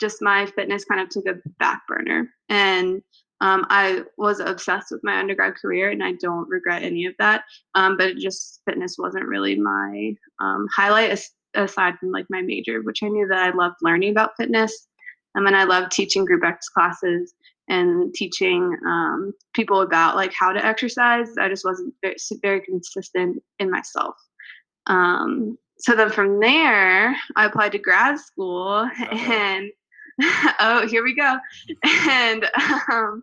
just 0.00 0.22
my 0.22 0.46
fitness 0.46 0.84
kind 0.84 1.00
of 1.00 1.08
took 1.08 1.26
a 1.26 1.38
back 1.58 1.82
burner, 1.86 2.28
and 2.48 3.02
um, 3.40 3.66
I 3.70 4.04
was 4.16 4.40
obsessed 4.40 4.92
with 4.92 5.02
my 5.02 5.18
undergrad 5.18 5.56
career, 5.56 5.90
and 5.90 6.02
I 6.02 6.12
don't 6.12 6.48
regret 6.48 6.82
any 6.82 7.06
of 7.06 7.14
that. 7.18 7.42
Um, 7.74 7.96
but 7.96 8.16
just 8.16 8.60
fitness 8.66 8.96
wasn't 8.98 9.26
really 9.26 9.56
my 9.56 10.14
um, 10.40 10.68
highlight 10.74 11.10
as, 11.10 11.28
aside 11.54 11.98
from 11.98 12.12
like 12.12 12.26
my 12.30 12.40
major, 12.40 12.82
which 12.82 13.02
I 13.02 13.08
knew 13.08 13.26
that 13.28 13.38
I 13.38 13.50
loved 13.50 13.76
learning 13.82 14.10
about 14.10 14.36
fitness. 14.36 14.86
And 15.34 15.48
I 15.56 15.64
loved 15.64 15.92
teaching 15.92 16.24
group 16.24 16.44
X 16.44 16.68
classes 16.68 17.34
and 17.68 18.12
teaching 18.14 18.76
um, 18.86 19.32
people 19.54 19.80
about 19.80 20.14
like 20.14 20.32
how 20.38 20.52
to 20.52 20.64
exercise. 20.64 21.28
I 21.38 21.48
just 21.48 21.64
wasn't 21.64 21.94
very, 22.02 22.16
very 22.42 22.60
consistent 22.60 23.42
in 23.58 23.70
myself. 23.70 24.14
Um, 24.86 25.58
so 25.78 25.94
then 25.94 26.10
from 26.10 26.40
there, 26.40 27.16
I 27.36 27.46
applied 27.46 27.72
to 27.72 27.78
grad 27.78 28.18
school 28.18 28.88
and 29.10 29.70
oh, 30.60 30.86
here 30.88 31.02
we 31.02 31.14
go. 31.14 31.38
And 32.08 32.44
um, 32.90 33.22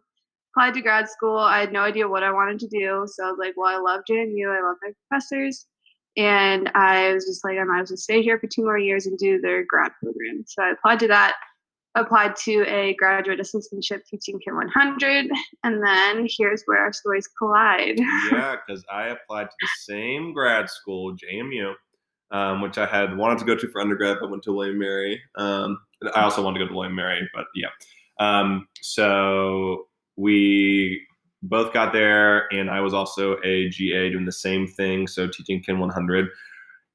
applied 0.53 0.73
to 0.73 0.81
grad 0.81 1.09
school. 1.09 1.37
I 1.37 1.59
had 1.59 1.71
no 1.71 1.81
idea 1.81 2.07
what 2.07 2.23
I 2.23 2.31
wanted 2.31 2.59
to 2.59 2.67
do. 2.67 3.05
So 3.07 3.25
I 3.25 3.29
was 3.29 3.39
like, 3.39 3.55
well, 3.55 3.69
I 3.69 3.79
love 3.79 4.01
JMU. 4.09 4.47
I 4.47 4.67
love 4.67 4.77
my 4.81 4.91
professors. 5.07 5.67
And 6.17 6.69
I 6.75 7.13
was 7.13 7.25
just 7.25 7.45
like, 7.45 7.57
I 7.57 7.63
might 7.63 7.81
as 7.81 7.91
well 7.91 7.97
stay 7.97 8.21
here 8.21 8.39
for 8.39 8.47
two 8.47 8.63
more 8.63 8.77
years 8.77 9.05
and 9.05 9.17
do 9.17 9.39
their 9.39 9.63
grad 9.65 9.91
program. 10.01 10.43
So 10.47 10.63
I 10.63 10.71
applied 10.71 10.99
to 10.99 11.07
that, 11.07 11.35
applied 11.95 12.35
to 12.35 12.63
a 12.67 12.93
graduate 12.95 13.39
assistantship 13.39 14.05
teaching 14.05 14.39
KIN 14.39 14.55
100. 14.55 15.29
And 15.63 15.83
then 15.83 16.27
here's 16.29 16.63
where 16.65 16.79
our 16.79 16.93
stories 16.93 17.27
collide. 17.37 17.99
yeah, 18.31 18.55
because 18.55 18.83
I 18.91 19.07
applied 19.07 19.45
to 19.45 19.55
the 19.59 19.67
same 19.79 20.33
grad 20.33 20.69
school, 20.69 21.15
JMU, 21.15 21.73
um, 22.31 22.61
which 22.61 22.77
I 22.77 22.85
had 22.85 23.17
wanted 23.17 23.39
to 23.39 23.45
go 23.45 23.55
to 23.55 23.67
for 23.69 23.81
undergrad, 23.81 24.17
but 24.21 24.29
went 24.29 24.43
to 24.43 24.53
William 24.53 24.77
Mary. 24.77 25.21
Um, 25.35 25.79
I 26.15 26.21
also 26.21 26.43
wanted 26.43 26.59
to 26.59 26.65
go 26.65 26.69
to 26.69 26.75
William 26.75 26.95
Mary, 26.95 27.27
but 27.33 27.45
yeah. 27.55 27.69
Um, 28.19 28.67
so 28.81 29.87
we 30.15 31.01
both 31.41 31.73
got 31.73 31.93
there, 31.93 32.47
and 32.53 32.69
I 32.69 32.81
was 32.81 32.93
also 32.93 33.37
a 33.43 33.69
GA 33.69 34.11
doing 34.11 34.25
the 34.25 34.31
same 34.31 34.67
thing, 34.67 35.07
so 35.07 35.27
teaching 35.27 35.63
KIN 35.63 35.79
100. 35.79 36.27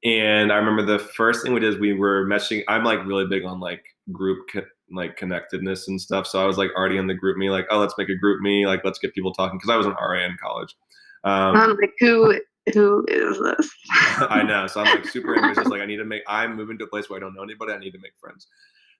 And 0.04 0.52
I 0.52 0.56
remember 0.56 0.84
the 0.84 0.98
first 0.98 1.42
thing 1.42 1.54
we 1.54 1.60
did 1.60 1.72
is 1.72 1.80
we 1.80 1.94
were 1.94 2.26
meshing. 2.26 2.62
I'm 2.68 2.84
like 2.84 3.04
really 3.06 3.26
big 3.26 3.44
on 3.44 3.58
like 3.58 3.82
group 4.12 4.46
like 4.90 5.16
connectedness 5.16 5.88
and 5.88 6.00
stuff. 6.00 6.26
So 6.26 6.42
I 6.42 6.46
was 6.46 6.58
like 6.58 6.70
already 6.76 6.98
in 6.98 7.06
the 7.06 7.14
GroupMe, 7.14 7.50
like, 7.50 7.66
oh, 7.70 7.78
let's 7.78 7.94
make 7.98 8.08
a 8.08 8.24
GroupMe, 8.24 8.66
like 8.66 8.84
let's 8.84 8.98
get 8.98 9.14
people 9.14 9.32
talking 9.32 9.58
because 9.58 9.70
I 9.70 9.76
was 9.76 9.86
an 9.86 9.92
RA 9.92 10.24
in 10.24 10.36
college. 10.42 10.74
Um, 11.24 11.56
I'm 11.56 11.76
like, 11.76 11.94
who 12.00 12.38
who 12.72 13.04
is 13.08 13.38
this? 13.38 13.70
I 14.28 14.42
know. 14.42 14.66
So 14.66 14.80
I'm 14.80 14.94
like 14.94 15.06
super 15.06 15.36
ambitious. 15.36 15.66
Like 15.66 15.80
I 15.80 15.86
need 15.86 15.96
to 15.96 16.04
make. 16.04 16.22
I'm 16.28 16.56
moving 16.56 16.78
to 16.78 16.84
a 16.84 16.88
place 16.88 17.08
where 17.08 17.18
I 17.18 17.20
don't 17.20 17.34
know 17.34 17.42
anybody. 17.42 17.72
I 17.72 17.78
need 17.78 17.92
to 17.92 17.98
make 17.98 18.12
friends. 18.20 18.46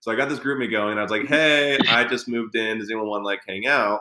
So 0.01 0.13
I 0.13 0.17
got 0.17 0.29
this 0.29 0.39
GroupMe 0.39 0.71
going. 0.71 0.99
I 0.99 1.03
was 1.03 1.11
like, 1.11 1.27
hey, 1.27 1.79
I 1.89 2.05
just 2.05 2.29
moved 2.29 2.57
in. 2.57 2.79
Does 2.79 2.91
anyone 2.91 3.09
want 3.09 3.23
to 3.23 3.27
like 3.27 3.41
hang 3.47 3.67
out? 3.67 4.01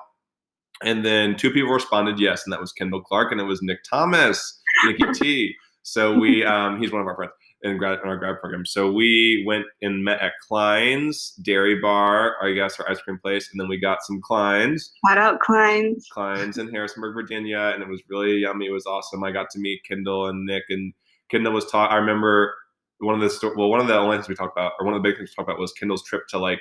And 0.83 1.05
then 1.05 1.37
two 1.37 1.51
people 1.51 1.71
responded 1.71 2.19
yes, 2.19 2.43
and 2.45 2.51
that 2.51 2.59
was 2.59 2.73
Kendall 2.73 3.01
Clark 3.01 3.31
and 3.31 3.39
it 3.39 3.45
was 3.45 3.61
Nick 3.61 3.79
Thomas, 3.89 4.61
Nicky 4.85 5.05
T. 5.13 5.55
So 5.83 6.17
we, 6.17 6.43
um, 6.43 6.81
he's 6.81 6.91
one 6.91 7.01
of 7.01 7.07
our 7.07 7.15
friends. 7.15 7.31
In, 7.63 7.77
grad, 7.77 7.99
in 8.03 8.09
our 8.09 8.17
grad 8.17 8.39
program. 8.41 8.65
So 8.65 8.91
we 8.91 9.43
went 9.47 9.65
and 9.81 10.03
met 10.03 10.19
at 10.21 10.33
Kline's 10.49 11.31
Dairy 11.43 11.79
Bar, 11.79 12.35
I 12.43 12.51
guess 12.51 12.77
our 12.79 12.89
ice 12.91 12.99
cream 13.01 13.17
place, 13.21 13.49
and 13.51 13.59
then 13.59 13.69
we 13.69 13.77
got 13.79 13.99
some 14.03 14.19
Kline's. 14.21 14.91
Shout 15.07 15.17
out 15.17 15.39
Kline's. 15.39 16.05
Kline's 16.11 16.57
in 16.57 16.67
Harrisonburg, 16.69 17.13
Virginia, 17.15 17.71
and 17.73 17.81
it 17.81 17.87
was 17.87 18.01
really 18.09 18.39
yummy. 18.39 18.65
It 18.67 18.71
was 18.73 18.85
awesome. 18.85 19.23
I 19.23 19.31
got 19.31 19.49
to 19.51 19.59
meet 19.59 19.79
Kendall 19.87 20.27
and 20.27 20.45
Nick, 20.45 20.63
and 20.69 20.93
Kendall 21.31 21.53
was 21.53 21.65
taught. 21.71 21.91
I 21.91 21.95
remember 21.95 22.53
one 22.99 23.15
of 23.15 23.21
the 23.21 23.29
sto- 23.29 23.53
well, 23.55 23.69
one 23.69 23.79
of 23.79 23.87
the 23.87 23.97
only 23.97 24.17
things 24.17 24.27
we 24.27 24.35
talked 24.35 24.57
about, 24.57 24.73
or 24.79 24.85
one 24.85 24.93
of 24.93 25.01
the 25.01 25.07
big 25.09 25.17
things 25.17 25.29
we 25.31 25.35
talked 25.35 25.49
about, 25.49 25.59
was 25.59 25.71
Kendall's 25.71 26.03
trip 26.03 26.27
to 26.29 26.37
like 26.39 26.59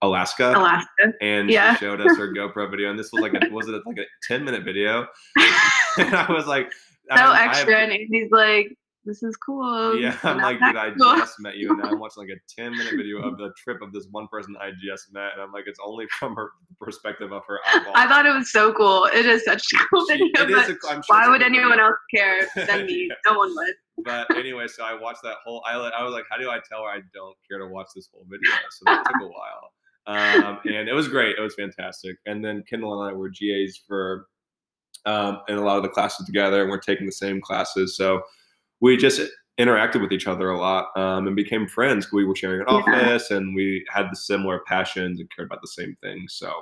Alaska. 0.00 0.52
Alaska. 0.56 1.12
And 1.20 1.50
Yeah. 1.50 1.74
she 1.74 1.80
showed 1.80 2.00
us 2.00 2.16
her 2.16 2.32
GoPro 2.34 2.70
video, 2.70 2.90
and 2.90 2.98
this 2.98 3.10
was 3.12 3.20
like 3.22 3.34
a 3.34 3.48
was 3.52 3.68
it 3.68 3.82
like 3.86 3.98
a 3.98 4.04
ten 4.26 4.44
minute 4.44 4.64
video? 4.64 5.06
and 5.98 6.14
I 6.14 6.30
was 6.32 6.46
like, 6.46 6.72
so 6.72 6.78
I- 7.10 7.18
have- 7.38 7.50
extra, 7.50 7.76
and 7.76 7.92
he's 7.92 8.30
like, 8.30 8.74
"This 9.08 9.22
is 9.24 9.36
cool." 9.36 9.96
yeah, 9.98 10.16
I'm 10.22 10.38
like, 10.38 10.58
dude, 10.60 10.76
I 10.76 10.90
cool. 10.90 11.16
just 11.16 11.40
met 11.40 11.56
you, 11.56 11.70
and 11.70 11.78
now 11.82 11.88
I'm 11.90 11.98
watching 12.04 12.22
like 12.28 12.36
a 12.36 12.40
10 12.62 12.70
minute 12.76 12.94
video 12.96 13.18
of 13.22 13.38
the 13.38 13.50
trip 13.56 13.82
of 13.82 13.92
this 13.92 14.06
one 14.12 14.28
person 14.28 14.54
I 14.60 14.70
just 14.80 15.12
met, 15.12 15.32
and 15.32 15.42
I'm 15.42 15.50
like, 15.50 15.64
it's 15.66 15.80
only 15.84 16.06
from 16.18 16.36
her 16.36 16.50
perspective 16.80 17.32
of 17.32 17.42
her 17.48 17.58
eyeball. 17.66 17.92
I 17.96 18.06
thought 18.06 18.26
it 18.26 18.34
was 18.34 18.52
so 18.52 18.72
cool. 18.74 19.06
It 19.06 19.26
is 19.26 19.44
such 19.44 19.64
a 19.74 19.78
cool 19.90 20.06
She- 20.06 20.18
video. 20.18 20.42
it 20.44 20.50
is 20.50 20.76
but 20.82 20.90
a- 20.90 20.94
sure 20.94 21.02
why 21.08 21.28
would 21.28 21.42
anyone 21.42 21.70
video. 21.70 21.86
else 21.86 21.96
care 22.14 22.46
than 22.66 22.86
me? 22.86 23.08
Yeah. 23.08 23.32
No 23.32 23.38
one 23.38 23.50
would. 23.56 23.74
But 24.04 24.30
anyway, 24.36 24.68
so 24.68 24.84
I 24.84 24.94
watched 24.94 25.22
that 25.24 25.38
whole. 25.44 25.62
I, 25.66 25.72
I 25.72 26.04
was 26.04 26.12
like, 26.12 26.24
how 26.30 26.36
do 26.36 26.50
I 26.50 26.60
tell 26.70 26.82
her 26.84 26.88
I 26.90 27.00
don't 27.14 27.34
care 27.48 27.58
to 27.58 27.66
watch 27.66 27.88
this 27.96 28.08
whole 28.12 28.24
video? 28.30 28.50
So 28.70 28.84
that 28.86 29.04
took 29.06 29.22
a 29.22 29.26
while, 29.26 29.72
um, 30.46 30.58
and 30.64 30.88
it 30.88 30.92
was 30.92 31.08
great. 31.08 31.36
It 31.36 31.40
was 31.40 31.54
fantastic. 31.54 32.16
And 32.26 32.44
then 32.44 32.62
Kendall 32.70 33.02
and 33.02 33.10
I 33.10 33.12
were 33.14 33.28
GAs 33.30 33.80
for 33.88 34.26
um, 35.04 35.40
in 35.48 35.56
a 35.56 35.62
lot 35.64 35.76
of 35.78 35.82
the 35.82 35.88
classes 35.88 36.26
together, 36.26 36.62
and 36.62 36.70
we're 36.70 36.78
taking 36.78 37.06
the 37.06 37.12
same 37.12 37.40
classes. 37.40 37.96
So 37.96 38.20
we 38.80 38.96
just 38.96 39.20
interacted 39.58 40.00
with 40.00 40.12
each 40.12 40.26
other 40.26 40.50
a 40.50 40.58
lot 40.58 40.86
um, 40.96 41.26
and 41.26 41.34
became 41.34 41.66
friends. 41.66 42.12
We 42.12 42.24
were 42.24 42.36
sharing 42.36 42.60
an 42.60 42.66
office, 42.68 43.30
and 43.30 43.54
we 43.54 43.84
had 43.88 44.06
the 44.10 44.16
similar 44.16 44.60
passions 44.66 45.18
and 45.18 45.28
cared 45.34 45.48
about 45.48 45.62
the 45.62 45.68
same 45.68 45.96
things. 46.02 46.34
So 46.34 46.52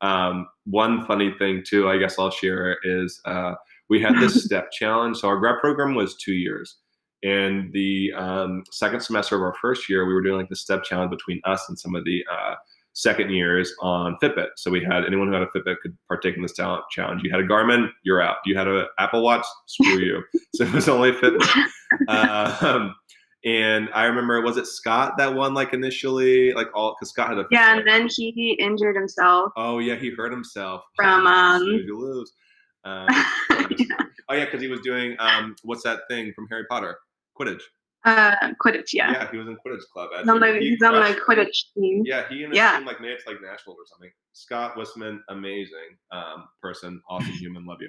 um, 0.00 0.48
one 0.64 1.04
funny 1.06 1.34
thing 1.38 1.62
too, 1.66 1.88
I 1.88 1.98
guess 1.98 2.18
I'll 2.18 2.30
share 2.30 2.78
is 2.82 3.20
uh, 3.24 3.54
we 3.88 4.00
had 4.00 4.14
this 4.16 4.44
step 4.44 4.70
challenge. 4.72 5.18
So 5.18 5.28
our 5.28 5.38
grad 5.38 5.56
program 5.60 5.94
was 5.94 6.16
two 6.16 6.32
years. 6.32 6.76
And 7.24 7.72
the 7.72 8.12
um, 8.16 8.62
second 8.70 9.00
semester 9.00 9.34
of 9.34 9.42
our 9.42 9.54
first 9.60 9.88
year, 9.88 10.06
we 10.06 10.14
were 10.14 10.22
doing 10.22 10.38
like 10.38 10.48
the 10.48 10.56
step 10.56 10.84
challenge 10.84 11.10
between 11.10 11.40
us 11.44 11.68
and 11.68 11.78
some 11.78 11.96
of 11.96 12.04
the 12.04 12.24
uh, 12.30 12.54
second 12.98 13.30
years 13.30 13.72
on 13.80 14.16
Fitbit. 14.20 14.48
So 14.56 14.72
we 14.72 14.82
had 14.82 15.04
anyone 15.04 15.28
who 15.28 15.34
had 15.34 15.42
a 15.42 15.46
Fitbit 15.46 15.76
could 15.82 15.96
partake 16.08 16.34
in 16.34 16.42
this 16.42 16.52
talent 16.52 16.82
challenge. 16.90 17.22
You 17.22 17.30
had 17.30 17.38
a 17.38 17.46
Garmin, 17.46 17.90
you're 18.02 18.20
out. 18.20 18.38
You 18.44 18.58
had 18.58 18.66
an 18.66 18.86
Apple 18.98 19.22
Watch, 19.22 19.46
screw 19.66 19.98
you. 19.98 20.22
so 20.54 20.64
it 20.64 20.72
was 20.72 20.88
only 20.88 21.12
Fitbit. 21.12 21.68
um, 22.08 22.96
and 23.44 23.88
I 23.94 24.06
remember, 24.06 24.40
was 24.42 24.56
it 24.56 24.66
Scott 24.66 25.14
that 25.18 25.32
won 25.32 25.54
like 25.54 25.72
initially, 25.72 26.52
like 26.54 26.66
all 26.74 26.96
because 26.98 27.10
Scott 27.10 27.28
had 27.28 27.38
a 27.38 27.46
Yeah, 27.52 27.76
and 27.76 27.86
then 27.86 28.08
he 28.08 28.56
injured 28.58 28.96
himself. 28.96 29.52
Oh 29.56 29.78
yeah, 29.78 29.94
he 29.94 30.10
hurt 30.10 30.32
himself 30.32 30.82
From, 30.96 31.24
um, 31.26 31.62
Snooze, 31.62 31.86
you 31.86 31.98
lose. 31.98 32.32
Um, 32.84 33.06
oh 33.10 34.34
yeah, 34.34 34.44
because 34.44 34.62
he 34.62 34.68
was 34.68 34.80
doing 34.80 35.14
um, 35.18 35.56
what's 35.62 35.82
that 35.82 36.02
thing 36.08 36.32
from 36.32 36.46
Harry 36.48 36.64
Potter? 36.70 36.96
Quidditch. 37.38 37.60
Uh, 38.08 38.52
Quidditch. 38.64 38.90
Yeah, 38.92 39.12
Yeah, 39.12 39.30
he 39.30 39.36
was 39.36 39.46
in 39.48 39.56
Quidditch 39.56 39.82
club. 39.92 40.08
he's 40.18 40.28
on 40.28 40.40
the 40.40 40.52
he 40.54 40.70
he's 40.70 40.82
on 40.82 40.94
the. 40.94 41.20
Quidditch 41.20 41.72
team. 41.74 42.02
Yeah, 42.06 42.24
he 42.28 42.42
and 42.44 42.52
his 42.52 42.56
Yeah. 42.58 42.76
team 42.78 42.86
like 42.86 43.00
made 43.00 43.10
it 43.12 43.20
to 43.24 43.30
like 43.30 43.42
Nashville 43.42 43.74
or 43.74 43.86
something. 43.86 44.10
Scott 44.32 44.76
Westman, 44.76 45.22
amazing 45.28 45.96
um, 46.12 46.48
person, 46.62 47.00
awesome 47.08 47.32
human, 47.40 47.66
love 47.66 47.78
you. 47.80 47.88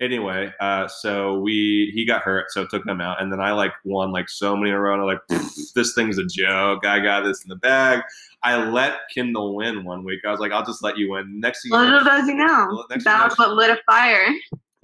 Anyway, 0.00 0.52
uh, 0.60 0.88
so 0.88 1.38
we 1.38 1.92
he 1.94 2.04
got 2.04 2.22
hurt, 2.22 2.46
so 2.50 2.66
took 2.66 2.84
him 2.86 3.00
out, 3.00 3.22
and 3.22 3.30
then 3.32 3.40
I 3.40 3.52
like 3.52 3.72
won 3.84 4.10
like 4.10 4.28
so 4.28 4.56
many 4.56 4.70
in 4.70 4.74
a 4.76 4.80
row. 4.80 4.94
And 4.94 5.02
I'm 5.02 5.06
like, 5.06 5.42
this 5.76 5.94
thing's 5.94 6.18
a 6.18 6.24
joke. 6.24 6.84
I 6.84 6.98
got 6.98 7.22
this 7.22 7.44
in 7.44 7.48
the 7.50 7.56
bag. 7.56 8.00
I 8.42 8.56
let 8.68 8.96
Kendall 9.14 9.54
win 9.54 9.84
one 9.84 10.02
week. 10.04 10.20
I 10.26 10.30
was 10.32 10.40
like, 10.40 10.50
I'll 10.50 10.64
just 10.66 10.82
let 10.82 10.98
you 10.98 11.10
win. 11.12 11.38
Next 11.38 11.64
know, 11.66 11.78
Little 11.78 12.02
does 12.04 12.26
he 12.26 12.34
know, 12.34 12.46
Well, 12.70 12.86
next 12.90 13.04
thing 13.04 13.12
you 13.12 13.18
that 13.18 13.28
was 13.28 13.38
what 13.38 13.50
lit 13.52 13.70
a 13.70 13.78
fire. 13.86 14.26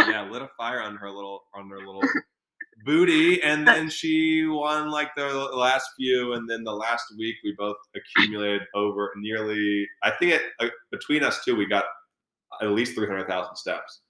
yeah, 0.03 0.29
lit 0.31 0.43
a 0.43 0.51
fire 0.57 0.81
on 0.81 0.95
her 0.97 1.11
little 1.11 1.43
on 1.53 1.69
her 1.69 1.79
little 1.79 2.03
booty, 2.85 3.43
and 3.43 3.67
then 3.67 3.89
she 3.89 4.45
won 4.47 4.91
like 4.91 5.15
the 5.17 5.27
last 5.53 5.91
few, 5.97 6.35
and 6.35 6.49
then 6.49 6.65
the 6.65 6.73
last 6.73 7.05
week 7.19 7.37
we 7.45 7.55
both 7.59 7.77
accumulated 7.95 8.63
over 8.75 9.13
nearly. 9.17 9.87
I 10.03 10.11
think 10.13 10.33
it 10.33 10.43
uh, 10.61 10.69
between 10.91 11.23
us 11.23 11.45
two, 11.45 11.57
we 11.57 11.67
got 11.67 11.85
at 12.63 12.69
least 12.71 12.95
three 12.95 13.07
hundred 13.07 13.29
thousand 13.29 13.57
steps, 13.57 14.03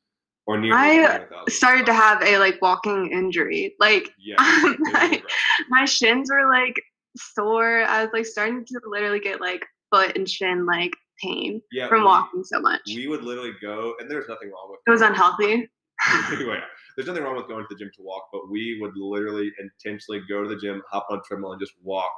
or 0.47 0.59
nearly. 0.59 0.79
I 0.79 0.95
300,000 0.97 1.53
Started 1.53 1.87
to 1.87 1.95
have 1.95 2.23
a 2.23 2.39
like 2.39 2.61
walking 2.63 3.13
injury. 3.13 3.75
Like 3.79 4.11
Yeah, 4.19 4.37
my, 4.39 5.23
my 5.69 5.85
shins 5.85 6.31
were 6.31 6.51
like 6.51 6.75
sore. 7.17 7.83
I 7.85 8.05
was 8.05 8.13
like 8.13 8.27
starting 8.27 8.65
to 8.65 8.81
literally 8.87 9.21
get 9.21 9.41
like 9.41 9.65
foot 9.93 10.17
and 10.17 10.29
shin 10.29 10.67
like 10.67 10.93
pain 11.23 11.61
yeah. 11.73 11.89
from 11.89 12.01
we- 12.01 12.07
walking 12.07 12.45
so 12.45 12.61
much. 12.61 12.81
We 12.87 13.07
would 13.09 13.23
literally 13.23 13.55
go, 13.61 13.95
and 14.01 14.11
there's 14.11 14.29
nothing 14.29 14.51
wrong 14.51 14.69
with 14.71 14.81
It 14.87 14.91
was 14.91 15.03
unhealthy. 15.03 15.69
anyway, 16.33 16.59
there's 16.97 17.09
nothing 17.09 17.23
wrong 17.23 17.37
with 17.37 17.49
going 17.49 17.64
to 17.64 17.75
the 17.75 17.76
gym 17.76 17.90
to 17.97 18.02
walk, 18.02 18.28
but 18.33 18.50
we 18.50 18.78
would 18.81 18.97
literally 18.97 19.52
intentionally 19.59 20.23
go 20.28 20.43
to 20.43 20.49
the 20.49 20.57
gym, 20.57 20.83
hop 20.90 21.07
on 21.11 21.19
a 21.19 21.23
treadmill, 21.23 21.52
and 21.52 21.61
just 21.61 21.75
walk 21.83 22.11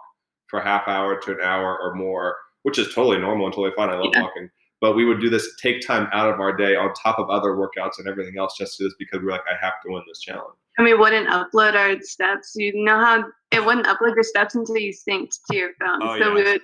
for 0.48 0.60
a 0.60 0.64
half 0.64 0.88
hour 0.88 1.18
to 1.20 1.32
an 1.32 1.38
hour 1.42 1.78
or 1.80 1.94
more, 1.94 2.36
which 2.62 2.78
is 2.78 2.92
totally 2.94 3.18
normal 3.18 3.46
and 3.46 3.54
totally 3.54 3.74
fine. 3.76 3.88
I 3.88 3.94
love 3.94 4.10
Yeah. 4.12 4.22
walking. 4.22 4.50
But 4.80 4.94
we 4.94 5.04
would 5.04 5.20
do 5.20 5.28
this, 5.28 5.56
take 5.56 5.86
time 5.86 6.08
out 6.12 6.32
of 6.32 6.40
our 6.40 6.56
day 6.56 6.74
on 6.74 6.94
top 6.94 7.18
of 7.18 7.28
other 7.28 7.50
workouts 7.50 7.98
and 7.98 8.08
everything 8.08 8.38
else 8.38 8.56
just 8.56 8.78
to 8.78 8.84
this 8.84 8.94
because 8.98 9.20
we're 9.22 9.30
like, 9.30 9.44
I 9.50 9.54
have 9.62 9.74
to 9.84 9.92
win 9.92 10.02
this 10.08 10.20
challenge. 10.20 10.56
And 10.78 10.86
we 10.86 10.94
wouldn't 10.94 11.28
upload 11.28 11.74
our 11.74 12.00
steps. 12.00 12.52
You 12.56 12.72
know 12.84 12.98
how 12.98 13.24
it 13.52 13.62
wouldn't 13.64 13.86
upload 13.86 14.14
your 14.14 14.22
steps 14.22 14.54
until 14.54 14.78
you 14.78 14.92
synced 14.92 15.40
to 15.50 15.56
your 15.56 15.72
phone. 15.78 16.00
Oh, 16.02 16.18
so 16.18 16.32
we 16.32 16.42
would. 16.42 16.62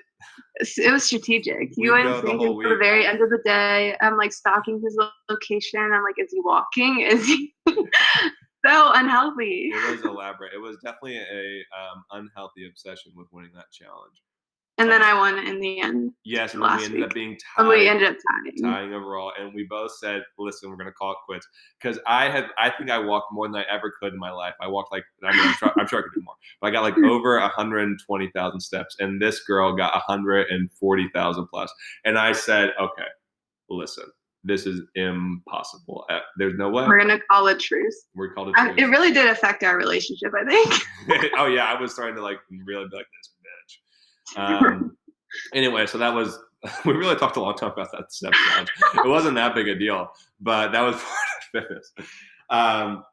It 0.59 0.92
was 0.92 1.04
strategic. 1.04 1.76
You 1.76 1.92
wouldn't 1.92 2.09
go 2.09 2.21
the 2.21 2.26
sync 2.28 2.40
whole 2.40 2.56
until 2.56 2.71
the 2.71 2.76
week. 2.76 2.78
very 2.83 3.06
end 3.06 3.23
of 3.23 3.30
the 3.30 3.40
day. 3.45 3.97
I'm 4.00 4.16
like 4.16 4.33
stalking 4.33 4.80
his 4.83 4.99
location. 5.28 5.80
I'm 5.80 6.02
like, 6.02 6.14
is 6.18 6.33
he 6.33 6.40
walking? 6.40 7.00
Is 7.11 7.26
he 7.26 7.54
so 7.66 8.92
unhealthy? 8.95 9.71
It 9.73 9.90
was 9.90 10.04
elaborate. 10.04 10.54
It 10.54 10.61
was 10.61 10.76
definitely 10.83 11.18
a 11.18 11.64
um, 11.78 12.04
unhealthy 12.12 12.66
obsession 12.66 13.12
with 13.14 13.28
winning 13.33 13.52
that 13.54 13.71
challenge. 13.71 14.23
And 14.78 14.90
then 14.90 15.02
I 15.02 15.14
won 15.14 15.38
in 15.38 15.59
the 15.59 15.80
end. 15.80 16.12
Yes, 16.25 16.52
and 16.52 16.62
then 16.62 16.76
we 16.76 16.85
ended 16.85 17.02
up 17.02 17.09
week. 17.09 17.14
being 17.14 17.38
And 17.56 17.66
we 17.66 17.76
tied. 17.76 17.87
ended 17.87 18.09
up 18.11 18.16
tying. 18.16 18.56
tying 18.62 18.92
overall, 18.92 19.33
and 19.38 19.54
we 19.54 19.64
both 19.71 19.90
said, 19.97 20.23
"Listen, 20.38 20.68
we're 20.68 20.76
gonna 20.76 20.92
call 20.92 21.12
it 21.12 21.16
quits." 21.25 21.49
Because 21.80 21.99
I 22.06 22.28
had, 22.28 22.49
I 22.59 22.68
think 22.71 22.90
I 22.90 22.99
walked 22.99 23.33
more 23.33 23.49
than 23.49 23.56
I 23.56 23.64
ever 23.75 23.90
could 23.99 24.12
in 24.12 24.18
my 24.18 24.30
life. 24.30 24.52
I 24.61 24.66
walked 24.68 24.92
like, 24.92 25.04
I 25.25 25.33
mean, 25.33 25.40
I'm 25.49 25.54
sure, 25.54 25.73
I'm 25.78 25.87
sure 25.87 26.00
I 26.00 26.02
could 26.02 26.12
do 26.14 26.21
more, 26.23 26.35
but 26.61 26.66
I 26.68 26.71
got 26.73 26.83
like 26.83 26.99
over 27.11 27.40
120,000 27.40 28.61
steps, 28.61 28.97
and 28.99 29.21
this 29.21 29.40
girl 29.45 29.75
got 29.75 29.95
140,000 29.95 31.47
plus. 31.49 31.73
And 32.04 32.18
I 32.18 32.33
said, 32.33 32.75
"Okay, 32.78 33.06
listen, 33.71 34.04
this 34.45 34.66
is 34.66 34.83
impossible. 34.95 36.04
Uh, 36.11 36.21
There's 36.37 36.54
no 36.54 36.68
way." 36.68 36.87
We're 36.87 36.99
gonna 36.99 37.21
call 37.30 37.47
it 37.49 37.61
truce. 37.61 38.06
We're 38.14 38.35
called 38.35 38.52
I, 38.56 38.68
a 38.71 38.75
it 38.75 38.85
really 38.85 39.12
did 39.12 39.26
affect 39.28 39.62
our 39.64 39.78
relationship. 39.78 40.33
I 40.38 40.45
think. 40.45 41.33
oh 41.38 41.47
yeah, 41.47 41.64
I 41.64 41.80
was 41.80 41.92
starting 41.95 42.16
to 42.16 42.23
like 42.23 42.38
really 42.66 42.87
be 42.90 42.97
like 42.97 43.06
this. 43.06 43.33
Um, 44.37 44.97
anyway, 45.54 45.87
so 45.87 45.99
that 45.99 46.14
was 46.14 46.38
we 46.85 46.92
really 46.92 47.16
talked 47.16 47.37
a 47.37 47.40
long 47.40 47.54
time 47.54 47.73
about 47.73 47.92
that 47.92 48.12
step 48.12 48.33
challenge. 48.33 48.71
It 48.95 49.09
wasn't 49.09 49.37
that 49.37 49.54
big 49.54 49.68
a 49.68 49.78
deal, 49.78 50.11
but 50.40 50.73
that 50.73 50.80
was 50.80 50.95
part 51.02 51.06
of 51.06 51.45
fitness. 51.52 51.92
Um, 52.50 53.04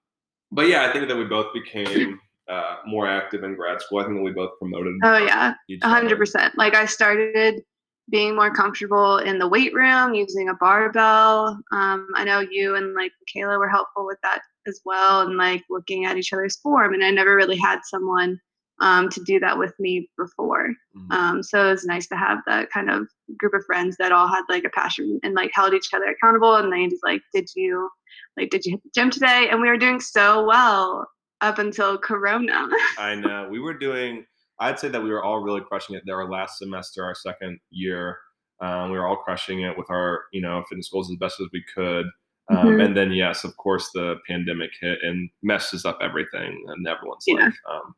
but 0.51 0.67
yeah, 0.67 0.87
I 0.87 0.93
think 0.93 1.07
that 1.07 1.17
we 1.17 1.25
both 1.25 1.53
became 1.53 2.19
uh, 2.49 2.77
more 2.85 3.07
active 3.07 3.43
in 3.43 3.55
grad 3.55 3.81
school. 3.81 3.99
I 3.99 4.03
think 4.03 4.17
that 4.17 4.23
we 4.23 4.31
both 4.31 4.51
promoted. 4.59 4.93
Oh 5.03 5.17
yeah. 5.17 5.53
A 5.81 5.89
hundred 5.89 6.17
percent. 6.17 6.57
Like 6.57 6.75
I 6.75 6.85
started 6.85 7.63
being 8.09 8.35
more 8.35 8.53
comfortable 8.53 9.17
in 9.19 9.39
the 9.39 9.47
weight 9.47 9.73
room 9.73 10.13
using 10.13 10.49
a 10.49 10.53
barbell. 10.55 11.59
Um, 11.71 12.07
I 12.15 12.23
know 12.23 12.41
you 12.41 12.75
and 12.75 12.93
like 12.93 13.11
Kayla 13.33 13.57
were 13.57 13.69
helpful 13.69 14.05
with 14.05 14.17
that 14.23 14.41
as 14.67 14.81
well, 14.85 15.21
and 15.21 15.37
like 15.37 15.63
looking 15.69 16.05
at 16.05 16.17
each 16.17 16.33
other's 16.33 16.57
form. 16.57 16.93
And 16.93 17.03
I 17.03 17.11
never 17.11 17.35
really 17.35 17.57
had 17.57 17.79
someone 17.83 18.39
um, 18.83 19.09
to 19.09 19.23
do 19.23 19.39
that 19.39 19.57
with 19.57 19.73
me 19.79 20.09
before. 20.17 20.67
Mhm. 20.95 21.11
Um, 21.11 21.43
so 21.43 21.67
it 21.67 21.71
was 21.71 21.85
nice 21.85 22.07
to 22.07 22.15
have 22.17 22.39
that 22.47 22.69
kind 22.69 22.89
of 22.89 23.07
group 23.37 23.53
of 23.53 23.63
friends 23.65 23.95
that 23.97 24.11
all 24.11 24.27
had 24.27 24.43
like 24.49 24.65
a 24.65 24.69
passion 24.69 25.19
and 25.23 25.33
like 25.33 25.51
held 25.53 25.73
each 25.73 25.93
other 25.93 26.05
accountable. 26.05 26.55
And 26.55 26.71
they 26.71 26.87
just 26.87 27.03
like, 27.03 27.21
did 27.33 27.47
you 27.55 27.89
like 28.37 28.49
did 28.49 28.65
you 28.65 28.73
hit 28.73 28.83
the 28.83 28.89
gym 28.93 29.09
today? 29.09 29.47
And 29.49 29.61
we 29.61 29.69
were 29.69 29.77
doing 29.77 29.99
so 30.01 30.45
well 30.45 31.07
up 31.41 31.59
until 31.59 31.97
Corona. 31.97 32.67
I 32.97 33.15
know 33.15 33.47
we 33.49 33.59
were 33.59 33.73
doing. 33.73 34.25
I'd 34.59 34.79
say 34.79 34.89
that 34.89 35.01
we 35.01 35.09
were 35.11 35.23
all 35.23 35.39
really 35.41 35.61
crushing 35.61 35.95
it. 35.95 36.03
There, 36.05 36.15
our 36.21 36.29
last 36.29 36.57
semester, 36.59 37.03
our 37.03 37.15
second 37.15 37.59
year, 37.71 38.17
um, 38.61 38.91
we 38.91 38.97
were 38.99 39.07
all 39.07 39.17
crushing 39.17 39.61
it 39.61 39.77
with 39.77 39.89
our, 39.89 40.25
you 40.31 40.41
know, 40.41 40.63
fitness 40.69 40.89
goals 40.89 41.09
as 41.09 41.17
best 41.17 41.39
as 41.41 41.47
we 41.51 41.63
could. 41.73 42.05
Um, 42.49 42.57
Mhm. 42.67 42.85
And 42.85 42.97
then, 42.97 43.11
yes, 43.11 43.43
of 43.45 43.55
course, 43.57 43.89
the 43.93 44.17
pandemic 44.27 44.71
hit 44.79 44.99
and 45.01 45.29
messes 45.41 45.85
up 45.85 45.97
everything 46.01 46.63
and 46.67 46.87
everyone's 46.87 47.23
Yeah. 47.27 47.45
life. 47.45 47.57
Um, 47.69 47.95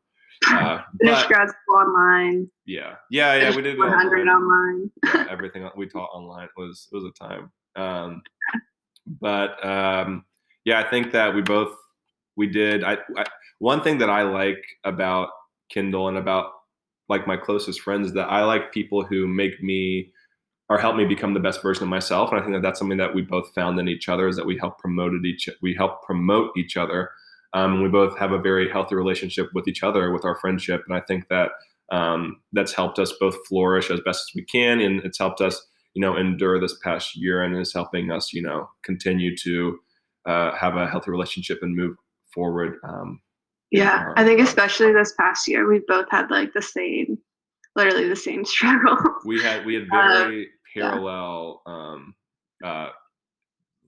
uh, 0.50 0.80
Finished 1.00 1.28
grad 1.28 1.48
school 1.48 1.76
online. 1.76 2.50
yeah, 2.66 2.96
yeah, 3.10 3.34
yeah, 3.34 3.54
we 3.54 3.62
did 3.62 3.78
100 3.78 4.28
online. 4.28 4.90
Yeah, 5.04 5.26
everything 5.30 5.68
we 5.76 5.88
taught 5.88 6.10
online 6.12 6.48
was 6.56 6.88
it 6.92 6.96
was 6.96 7.04
a 7.04 7.10
time. 7.12 7.50
Um, 7.76 8.22
but 9.20 9.64
um, 9.64 10.24
yeah, 10.64 10.80
I 10.80 10.88
think 10.88 11.12
that 11.12 11.34
we 11.34 11.42
both 11.42 11.74
we 12.36 12.46
did. 12.46 12.84
I, 12.84 12.98
I 13.16 13.24
one 13.58 13.82
thing 13.82 13.98
that 13.98 14.10
I 14.10 14.22
like 14.22 14.62
about 14.84 15.30
Kendall 15.70 16.08
and 16.08 16.18
about 16.18 16.52
like 17.08 17.26
my 17.26 17.36
closest 17.36 17.80
friends 17.80 18.12
that 18.12 18.28
I 18.28 18.44
like 18.44 18.72
people 18.72 19.04
who 19.04 19.26
make 19.26 19.62
me 19.62 20.12
or 20.68 20.78
help 20.78 20.96
me 20.96 21.04
become 21.04 21.34
the 21.34 21.40
best 21.40 21.62
version 21.62 21.84
of 21.84 21.88
myself. 21.88 22.30
And 22.30 22.40
I 22.40 22.42
think 22.42 22.54
that 22.54 22.62
that's 22.62 22.78
something 22.78 22.98
that 22.98 23.14
we 23.14 23.22
both 23.22 23.54
found 23.54 23.78
in 23.78 23.88
each 23.88 24.08
other 24.08 24.26
is 24.26 24.36
that 24.36 24.46
we 24.46 24.58
help 24.58 24.78
promoted 24.78 25.24
each 25.24 25.48
we 25.62 25.74
help 25.74 26.02
promote 26.02 26.50
each 26.56 26.76
other. 26.76 27.10
Um, 27.56 27.82
we 27.82 27.88
both 27.88 28.18
have 28.18 28.32
a 28.32 28.38
very 28.38 28.70
healthy 28.70 28.94
relationship 28.94 29.48
with 29.54 29.66
each 29.66 29.82
other 29.82 30.12
with 30.12 30.26
our 30.26 30.36
friendship, 30.36 30.84
and 30.86 30.94
I 30.94 31.00
think 31.00 31.28
that 31.28 31.52
um, 31.90 32.42
that's 32.52 32.74
helped 32.74 32.98
us 32.98 33.14
both 33.18 33.34
flourish 33.48 33.90
as 33.90 34.00
best 34.00 34.30
as 34.30 34.34
we 34.34 34.44
can, 34.44 34.78
and 34.80 35.00
it's 35.04 35.18
helped 35.18 35.40
us 35.40 35.66
you 35.94 36.02
know 36.02 36.16
endure 36.16 36.60
this 36.60 36.76
past 36.84 37.16
year, 37.16 37.42
and 37.42 37.56
is 37.56 37.72
helping 37.72 38.10
us 38.10 38.34
you 38.34 38.42
know 38.42 38.68
continue 38.82 39.34
to 39.38 39.78
uh, 40.26 40.54
have 40.54 40.76
a 40.76 40.86
healthy 40.86 41.10
relationship 41.10 41.60
and 41.62 41.74
move 41.74 41.96
forward. 42.34 42.76
Um, 42.86 43.22
yeah, 43.70 44.12
I 44.16 44.24
think 44.24 44.40
especially 44.40 44.92
this 44.92 45.14
past 45.18 45.48
year, 45.48 45.66
we've 45.66 45.86
both 45.86 46.06
had 46.10 46.30
like 46.30 46.52
the 46.52 46.60
same, 46.60 47.16
literally 47.74 48.06
the 48.06 48.16
same 48.16 48.44
struggle. 48.54 48.98
We 49.24 49.40
had 49.40 49.64
we 49.64 49.76
had 49.76 49.84
uh, 49.90 50.18
very 50.18 50.48
parallel 50.74 51.62
yeah. 51.66 51.72
um, 51.72 52.14
uh, 52.62 52.88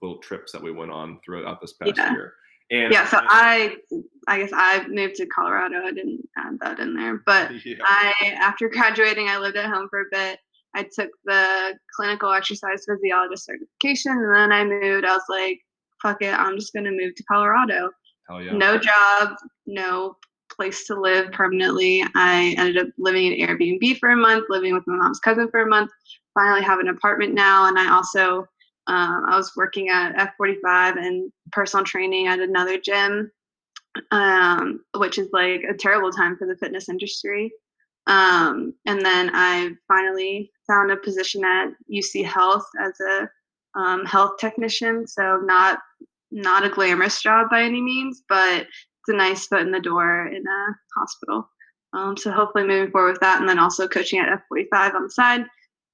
little 0.01 0.21
trips 0.21 0.53
that 0.53 0.63
we 0.63 0.73
went 0.73 0.91
on 0.91 1.21
throughout 1.23 1.61
this 1.61 1.75
past 1.75 1.99
yeah. 1.99 2.13
year. 2.13 2.33
And 2.71 2.93
yeah, 2.93 3.07
so 3.09 3.19
I, 3.23 3.77
I 4.27 4.39
guess 4.39 4.51
I 4.53 4.87
moved 4.89 5.17
to 5.17 5.27
Colorado. 5.27 5.79
I 5.85 5.93
didn't 5.93 6.29
add 6.37 6.59
that 6.61 6.79
in 6.79 6.95
there, 6.95 7.23
but 7.25 7.51
yeah. 7.65 7.77
I, 7.83 8.37
after 8.39 8.69
graduating, 8.69 9.29
I 9.29 9.39
lived 9.39 9.57
at 9.57 9.71
home 9.71 9.89
for 9.89 10.03
a 10.03 10.05
bit. 10.11 10.39
I 10.75 10.83
took 10.83 11.11
the 11.25 11.79
clinical 11.97 12.31
exercise 12.31 12.85
physiologist 12.87 13.47
certification, 13.47 14.13
and 14.13 14.35
then 14.35 14.53
I 14.53 14.65
moved. 14.65 15.07
I 15.07 15.15
was 15.15 15.23
like, 15.31 15.61
"Fuck 16.03 16.21
it, 16.21 16.39
I'm 16.39 16.57
just 16.57 16.75
gonna 16.75 16.91
move 16.91 17.15
to 17.15 17.23
Colorado." 17.25 17.91
Yeah. 18.31 18.53
No 18.53 18.79
job, 18.79 19.37
no 19.67 20.17
place 20.55 20.87
to 20.87 21.01
live 21.01 21.33
permanently. 21.33 22.05
I 22.15 22.55
ended 22.59 22.77
up 22.77 22.89
living 22.99 23.33
in 23.33 23.49
Airbnb 23.49 23.99
for 23.99 24.11
a 24.11 24.17
month, 24.17 24.45
living 24.51 24.75
with 24.75 24.87
my 24.87 24.97
mom's 24.97 25.21
cousin 25.21 25.49
for 25.51 25.61
a 25.61 25.67
month. 25.67 25.91
Finally, 26.35 26.63
have 26.63 26.81
an 26.81 26.89
apartment 26.89 27.33
now, 27.33 27.67
and 27.67 27.79
I 27.79 27.91
also 27.91 28.47
um, 28.89 29.27
I 29.29 29.37
was 29.37 29.53
working 29.55 29.91
at 29.91 30.17
F45 30.41 30.97
and 30.97 31.31
personal 31.53 31.85
training 31.85 32.27
at 32.27 32.41
another 32.41 32.79
gym, 32.81 33.31
um, 34.11 34.81
which 34.97 35.19
is 35.19 35.29
like 35.33 35.63
a 35.69 35.75
terrible 35.75 36.11
time 36.11 36.39
for 36.39 36.47
the 36.47 36.57
fitness 36.57 36.89
industry. 36.89 37.53
Um, 38.07 38.73
and 38.87 39.05
then 39.05 39.31
I 39.35 39.73
finally 39.87 40.51
found 40.67 40.91
a 40.91 40.97
position 40.97 41.45
at 41.45 41.69
UC 41.93 42.25
Health 42.25 42.65
as 42.81 42.95
a 43.01 43.29
um, 43.79 44.07
health 44.07 44.39
technician. 44.41 45.07
So 45.07 45.41
not 45.45 45.81
not 46.31 46.65
a 46.65 46.71
glamorous 46.71 47.21
job 47.21 47.49
by 47.51 47.63
any 47.63 47.83
means, 47.83 48.23
but 48.29 48.63
it's 48.63 49.09
a 49.09 49.13
nice 49.13 49.47
foot 49.47 49.63
in 49.63 49.71
the 49.71 49.81
door 49.81 50.27
in 50.29 50.43
a 50.47 50.75
hospital. 50.99 51.49
Um, 51.93 52.17
so 52.17 52.31
hopefully 52.31 52.67
moving 52.67 52.91
forward 52.91 53.13
with 53.13 53.21
that, 53.21 53.41
and 53.41 53.49
then 53.49 53.59
also 53.59 53.87
coaching 53.87 54.19
at 54.19 54.41
F45 54.51 54.95
on 54.95 55.03
the 55.05 55.11
side 55.11 55.45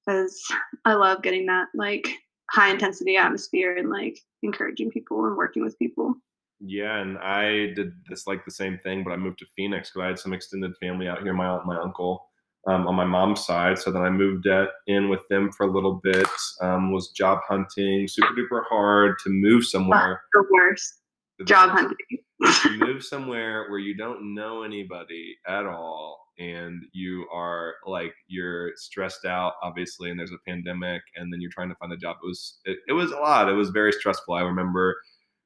because 0.05 0.41
I 0.85 0.93
love 0.93 1.21
getting 1.21 1.45
that 1.47 1.67
like 1.73 2.07
high 2.51 2.71
intensity 2.71 3.17
atmosphere 3.17 3.77
and 3.77 3.89
like 3.89 4.19
encouraging 4.43 4.91
people 4.91 5.25
and 5.25 5.35
working 5.35 5.63
with 5.63 5.77
people. 5.79 6.13
Yeah, 6.59 6.99
and 6.99 7.17
I 7.17 7.73
did 7.75 7.93
this 8.09 8.27
like 8.27 8.45
the 8.45 8.51
same 8.51 8.79
thing, 8.79 9.03
but 9.03 9.11
I 9.11 9.17
moved 9.17 9.39
to 9.39 9.45
Phoenix 9.55 9.89
because 9.89 10.03
I 10.03 10.07
had 10.07 10.19
some 10.19 10.33
extended 10.33 10.71
family 10.81 11.07
out 11.07 11.21
here. 11.21 11.33
My 11.33 11.47
aunt, 11.47 11.65
my 11.65 11.77
uncle, 11.77 12.29
um, 12.67 12.87
on 12.87 12.95
my 12.95 13.03
mom's 13.03 13.45
side. 13.45 13.77
So 13.77 13.91
then 13.91 14.01
I 14.01 14.09
moved 14.09 14.47
at, 14.47 14.69
in 14.87 15.09
with 15.09 15.27
them 15.29 15.51
for 15.51 15.65
a 15.65 15.71
little 15.71 15.99
bit. 16.01 16.27
Um, 16.61 16.91
was 16.91 17.09
job 17.09 17.39
hunting, 17.47 18.07
super 18.07 18.33
duper 18.33 18.63
hard 18.69 19.17
to 19.23 19.29
move 19.29 19.65
somewhere. 19.65 20.21
The 20.33 20.45
worst. 20.51 21.01
The 21.39 21.45
job 21.45 21.71
hunting. 21.71 21.97
move 22.79 23.03
somewhere 23.03 23.69
where 23.69 23.79
you 23.79 23.95
don't 23.95 24.33
know 24.33 24.63
anybody 24.63 25.35
at 25.47 25.65
all 25.65 26.24
and 26.37 26.83
you 26.93 27.27
are 27.33 27.75
like 27.85 28.13
you're 28.27 28.71
stressed 28.75 29.25
out 29.25 29.53
obviously 29.63 30.09
and 30.09 30.19
there's 30.19 30.31
a 30.31 30.49
pandemic 30.49 31.01
and 31.15 31.31
then 31.31 31.39
you're 31.41 31.51
trying 31.51 31.69
to 31.69 31.75
find 31.75 31.93
a 31.93 31.97
job. 31.97 32.17
It 32.23 32.27
was 32.27 32.57
it, 32.65 32.77
it 32.87 32.93
was 32.93 33.11
a 33.11 33.17
lot. 33.17 33.49
It 33.49 33.53
was 33.53 33.69
very 33.69 33.91
stressful. 33.91 34.33
I 34.33 34.41
remember 34.41 34.95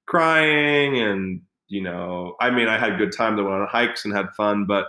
crying 0.10 0.98
and 0.98 1.40
you 1.68 1.84
know 1.84 2.36
i 2.42 2.50
mean 2.50 2.68
i 2.68 2.80
had 2.80 2.98
good 2.98 3.12
time 3.12 3.36
that 3.36 3.44
went 3.44 3.56
on 3.56 3.68
hikes 3.68 4.06
and 4.06 4.14
had 4.14 4.28
fun 4.36 4.66
but 4.66 4.88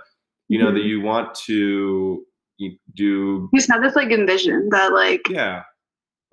you 0.49 0.59
know 0.59 0.69
mm-hmm. 0.69 0.77
that 0.77 0.85
you 0.85 1.03
want 1.03 1.35
to 1.35 2.25
do 2.95 3.49
you 3.53 3.59
just 3.59 3.71
had 3.71 3.83
this 3.83 3.95
like 3.95 4.11
envision 4.11 4.69
that 4.71 4.93
like 4.93 5.29
yeah. 5.29 5.63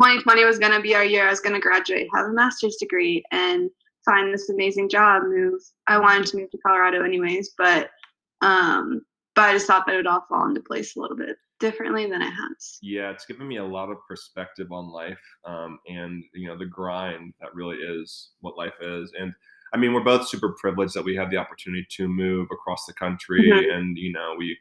2020 0.02 0.46
was 0.46 0.60
going 0.60 0.74
to 0.74 0.80
be 0.80 0.94
our 0.94 1.04
year. 1.04 1.26
I 1.26 1.32
was 1.32 1.40
going 1.40 1.56
to 1.56 1.60
graduate 1.60 2.08
have 2.14 2.28
a 2.28 2.34
master's 2.34 2.76
degree 2.76 3.24
and 3.32 3.70
find 4.06 4.34
this 4.34 4.50
amazing 4.50 4.90
job 4.90 5.24
move 5.24 5.60
i 5.88 5.98
wanted 5.98 6.26
to 6.26 6.38
move 6.38 6.50
to 6.52 6.58
colorado 6.66 7.04
anyways 7.04 7.52
but 7.58 7.90
um 8.42 9.02
but 9.38 9.46
I 9.46 9.54
just 9.54 9.68
thought 9.68 9.86
that 9.86 9.94
it 9.94 9.98
would 9.98 10.08
all 10.08 10.26
fall 10.28 10.48
into 10.48 10.62
place 10.62 10.96
a 10.96 11.00
little 11.00 11.16
bit 11.16 11.38
differently 11.60 12.08
than 12.10 12.24
it 12.24 12.32
has. 12.32 12.80
Yeah, 12.82 13.12
it's 13.12 13.28
given 13.28 13.48
me 13.48 13.58
a 13.58 13.64
lot 13.64 13.92
of 13.92 13.98
perspective 14.08 14.72
on 14.72 14.92
life, 14.92 15.20
um, 15.46 15.78
and 15.88 16.24
you 16.34 16.48
know 16.48 16.58
the 16.58 16.66
grind 16.66 17.36
that 17.40 17.54
really 17.54 17.78
is 17.78 18.32
what 18.42 18.58
life 18.58 18.74
is. 18.82 19.12
And 19.18 19.32
I 19.76 19.78
mean, 19.78 19.94
we're 19.94 20.04
both 20.04 20.28
super 20.28 20.56
privileged 20.60 20.96
that 20.96 21.06
we 21.06 21.16
have 21.18 21.30
the 21.30 21.38
opportunity 21.38 21.86
to 21.98 22.08
move 22.08 22.48
across 22.52 22.88
the 22.88 22.94
country, 22.94 23.48
mm-hmm. 23.48 23.78
and 23.78 23.96
you 23.96 24.12
know 24.12 24.34
we 24.36 24.58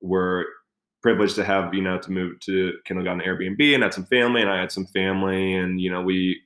were 0.00 0.46
privileged 1.02 1.34
to 1.34 1.44
have 1.44 1.74
you 1.74 1.82
know 1.82 1.98
to 1.98 2.10
move 2.10 2.40
to 2.40 2.72
an 2.88 2.96
Airbnb 2.96 3.74
and 3.74 3.82
had 3.82 3.92
some 3.92 4.06
family, 4.06 4.40
and 4.40 4.50
I 4.50 4.58
had 4.58 4.72
some 4.72 4.86
family, 4.86 5.52
and 5.52 5.78
you 5.78 5.92
know 5.92 6.00
we 6.00 6.40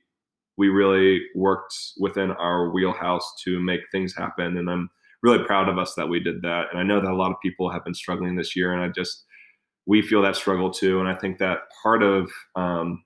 we 0.57 0.67
really 0.67 1.21
worked 1.35 1.73
within 1.97 2.31
our 2.31 2.69
wheelhouse 2.69 3.33
to 3.45 3.61
make 3.61 3.79
things 3.93 4.13
happen, 4.13 4.57
and 4.57 4.69
I'm 4.69 4.89
really 5.23 5.43
proud 5.43 5.69
of 5.69 5.77
us 5.77 5.93
that 5.95 6.09
we 6.09 6.19
did 6.19 6.41
that. 6.41 6.67
And 6.71 6.79
I 6.79 6.83
know 6.83 6.99
that 6.99 7.11
a 7.11 7.15
lot 7.15 7.31
of 7.31 7.37
people 7.41 7.69
have 7.69 7.83
been 7.83 7.93
struggling 7.93 8.35
this 8.35 8.55
year, 8.55 8.73
and 8.73 8.81
I 8.81 8.89
just 8.89 9.25
we 9.85 10.01
feel 10.01 10.21
that 10.21 10.35
struggle 10.35 10.71
too. 10.71 10.99
And 10.99 11.09
I 11.09 11.15
think 11.15 11.37
that 11.39 11.59
part 11.83 12.03
of 12.03 12.31
um, 12.55 13.03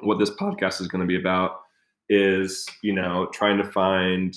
what 0.00 0.18
this 0.18 0.30
podcast 0.30 0.80
is 0.80 0.88
going 0.88 1.02
to 1.02 1.06
be 1.06 1.18
about 1.18 1.60
is 2.08 2.66
you 2.82 2.92
know 2.92 3.28
trying 3.32 3.58
to 3.58 3.64
find 3.64 4.34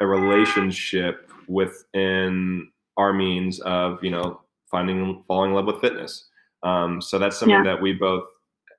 a 0.00 0.06
relationship 0.06 1.30
within 1.48 2.68
our 2.96 3.12
means 3.12 3.60
of 3.60 3.98
you 4.02 4.10
know 4.10 4.40
finding 4.70 5.22
falling 5.26 5.50
in 5.50 5.56
love 5.56 5.66
with 5.66 5.80
fitness. 5.80 6.28
Um, 6.62 7.00
so 7.02 7.18
that's 7.18 7.38
something 7.38 7.64
yeah. 7.64 7.74
that 7.74 7.82
we 7.82 7.92
both 7.92 8.24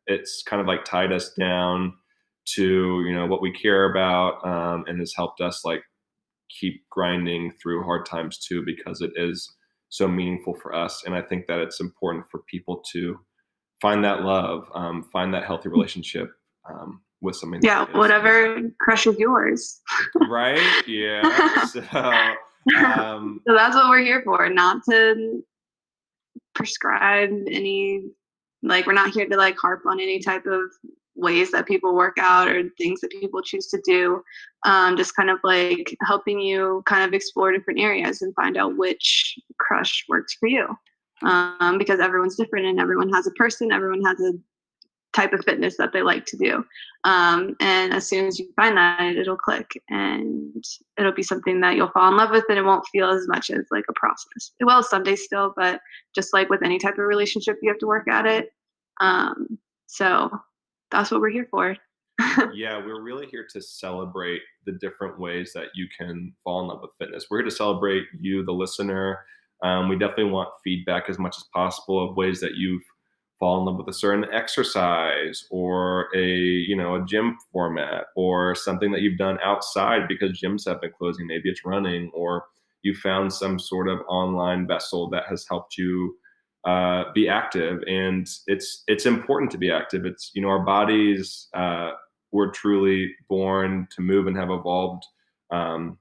it's 0.07 0.43
kind 0.43 0.61
of 0.61 0.67
like 0.67 0.85
tied 0.85 1.11
us 1.11 1.31
down 1.33 1.93
to 2.45 3.03
you 3.05 3.13
know 3.13 3.25
what 3.25 3.41
we 3.41 3.51
care 3.51 3.89
about 3.89 4.45
um, 4.45 4.85
and 4.87 4.99
has 4.99 5.13
helped 5.15 5.41
us 5.41 5.65
like 5.65 5.81
keep 6.49 6.83
grinding 6.89 7.51
through 7.61 7.83
hard 7.83 8.05
times 8.05 8.37
too 8.37 8.63
because 8.65 9.01
it 9.01 9.11
is 9.15 9.53
so 9.89 10.07
meaningful 10.07 10.55
for 10.55 10.73
us. 10.75 11.03
And 11.05 11.15
i 11.15 11.21
think 11.21 11.47
that 11.47 11.59
it's 11.59 11.79
important 11.79 12.25
for 12.29 12.41
people 12.49 12.83
to 12.91 13.19
find 13.81 14.03
that 14.03 14.21
love 14.21 14.67
um, 14.73 15.03
find 15.11 15.33
that 15.33 15.45
healthy 15.45 15.69
relationship 15.69 16.29
um, 16.69 17.01
with 17.21 17.35
something 17.35 17.59
yeah 17.63 17.85
whatever 17.97 18.61
crushes 18.79 19.17
yours. 19.17 19.81
Right? 20.29 20.83
Yeah. 20.87 21.21
So, 22.67 22.77
um, 22.77 23.41
so 23.47 23.53
that's 23.53 23.75
what 23.75 23.89
we're 23.89 24.03
here 24.03 24.23
for 24.23 24.49
not 24.49 24.81
to 24.89 25.43
prescribe 26.55 27.29
any 27.47 28.09
like 28.63 28.87
we're 28.87 28.93
not 28.93 29.11
here 29.11 29.27
to 29.27 29.37
like 29.37 29.55
harp 29.57 29.83
on 29.85 29.99
any 29.99 30.19
type 30.19 30.45
of 30.47 30.61
ways 31.15 31.51
that 31.51 31.67
people 31.67 31.95
work 31.95 32.17
out 32.19 32.47
or 32.47 32.63
things 32.77 33.01
that 33.01 33.11
people 33.11 33.41
choose 33.41 33.67
to 33.67 33.81
do 33.85 34.21
um, 34.65 34.97
just 34.97 35.15
kind 35.15 35.29
of 35.29 35.37
like 35.43 35.95
helping 36.05 36.39
you 36.39 36.83
kind 36.85 37.03
of 37.03 37.13
explore 37.13 37.51
different 37.51 37.79
areas 37.79 38.21
and 38.21 38.35
find 38.35 38.57
out 38.57 38.77
which 38.77 39.37
crush 39.59 40.05
works 40.09 40.35
for 40.39 40.47
you. 40.47 40.67
Um, 41.23 41.77
because 41.77 42.01
everyone's 42.01 42.35
different 42.35 42.65
and 42.65 42.79
everyone 42.79 43.09
has 43.13 43.25
a 43.25 43.31
person 43.31 43.71
everyone 43.71 44.03
has 44.03 44.19
a 44.19 44.33
type 45.15 45.31
of 45.31 45.45
fitness 45.45 45.77
that 45.77 45.93
they 45.93 46.01
like 46.01 46.25
to 46.25 46.37
do. 46.37 46.63
Um, 47.05 47.55
and 47.61 47.93
as 47.93 48.07
soon 48.07 48.25
as 48.25 48.37
you 48.37 48.51
find 48.55 48.75
that 48.75 49.15
it'll 49.15 49.37
click 49.37 49.69
and 49.89 50.63
it'll 50.97 51.13
be 51.13 51.23
something 51.23 51.61
that 51.61 51.75
you'll 51.75 51.91
fall 51.91 52.09
in 52.09 52.17
love 52.17 52.31
with 52.31 52.43
and 52.49 52.57
it 52.57 52.65
won't 52.65 52.85
feel 52.91 53.09
as 53.09 53.27
much 53.27 53.49
as 53.49 53.65
like 53.71 53.85
a 53.89 53.93
process. 53.93 54.51
It 54.59 54.65
will 54.65 54.83
someday 54.83 55.15
still 55.15 55.53
but 55.55 55.79
just 56.13 56.33
like 56.33 56.49
with 56.49 56.63
any 56.63 56.77
type 56.77 56.97
of 56.97 57.05
relationship 57.05 57.57
you 57.61 57.69
have 57.69 57.79
to 57.79 57.87
work 57.87 58.09
at 58.09 58.25
it. 58.25 58.49
Um, 58.99 59.57
so 59.87 60.29
that's 60.91 61.11
what 61.11 61.21
we're 61.21 61.29
here 61.29 61.47
for. 61.49 61.75
yeah, 62.53 62.77
we're 62.77 63.01
really 63.01 63.27
here 63.27 63.45
to 63.51 63.61
celebrate 63.61 64.41
the 64.65 64.73
different 64.73 65.19
ways 65.19 65.51
that 65.53 65.67
you 65.75 65.87
can 65.97 66.33
fall 66.43 66.61
in 66.61 66.67
love 66.67 66.81
with 66.81 66.91
fitness. 66.97 67.27
We're 67.29 67.39
here 67.39 67.49
to 67.49 67.55
celebrate 67.55 68.03
you, 68.19 68.43
the 68.45 68.53
listener. 68.53 69.19
Um, 69.63 69.89
we 69.89 69.97
definitely 69.97 70.31
want 70.31 70.49
feedback 70.63 71.09
as 71.09 71.19
much 71.19 71.35
as 71.37 71.43
possible 71.53 72.09
of 72.09 72.15
ways 72.15 72.39
that 72.41 72.55
you've 72.55 72.83
fallen 73.39 73.61
in 73.61 73.65
love 73.65 73.77
with 73.77 73.93
a 73.93 73.97
certain 73.97 74.25
exercise 74.33 75.45
or 75.49 76.07
a 76.15 76.25
you 76.25 76.75
know 76.75 76.95
a 76.95 77.05
gym 77.05 77.37
format 77.51 78.05
or 78.15 78.55
something 78.55 78.91
that 78.91 79.01
you've 79.01 79.17
done 79.17 79.37
outside 79.43 80.07
because 80.07 80.39
gyms 80.39 80.67
have 80.67 80.81
been 80.81 80.91
closing. 80.97 81.27
Maybe 81.27 81.49
it's 81.49 81.65
running 81.65 82.09
or 82.13 82.45
you 82.83 82.93
found 82.93 83.33
some 83.33 83.59
sort 83.59 83.89
of 83.89 83.99
online 84.07 84.67
vessel 84.67 85.09
that 85.09 85.25
has 85.27 85.45
helped 85.49 85.77
you 85.77 86.15
uh, 86.65 87.05
be 87.13 87.29
active, 87.29 87.83
and 87.87 88.27
it's 88.47 88.83
it's 88.87 89.05
important 89.05 89.51
to 89.51 89.57
be 89.57 89.71
active. 89.71 90.05
It's 90.05 90.31
you 90.33 90.41
know 90.41 90.49
our 90.49 90.65
bodies 90.65 91.47
uh, 91.53 91.91
were 92.31 92.51
truly 92.51 93.13
born 93.29 93.87
to 93.95 94.01
move 94.01 94.27
and 94.27 94.35
have 94.37 94.49
evolved 94.49 95.03
um, 95.51 95.97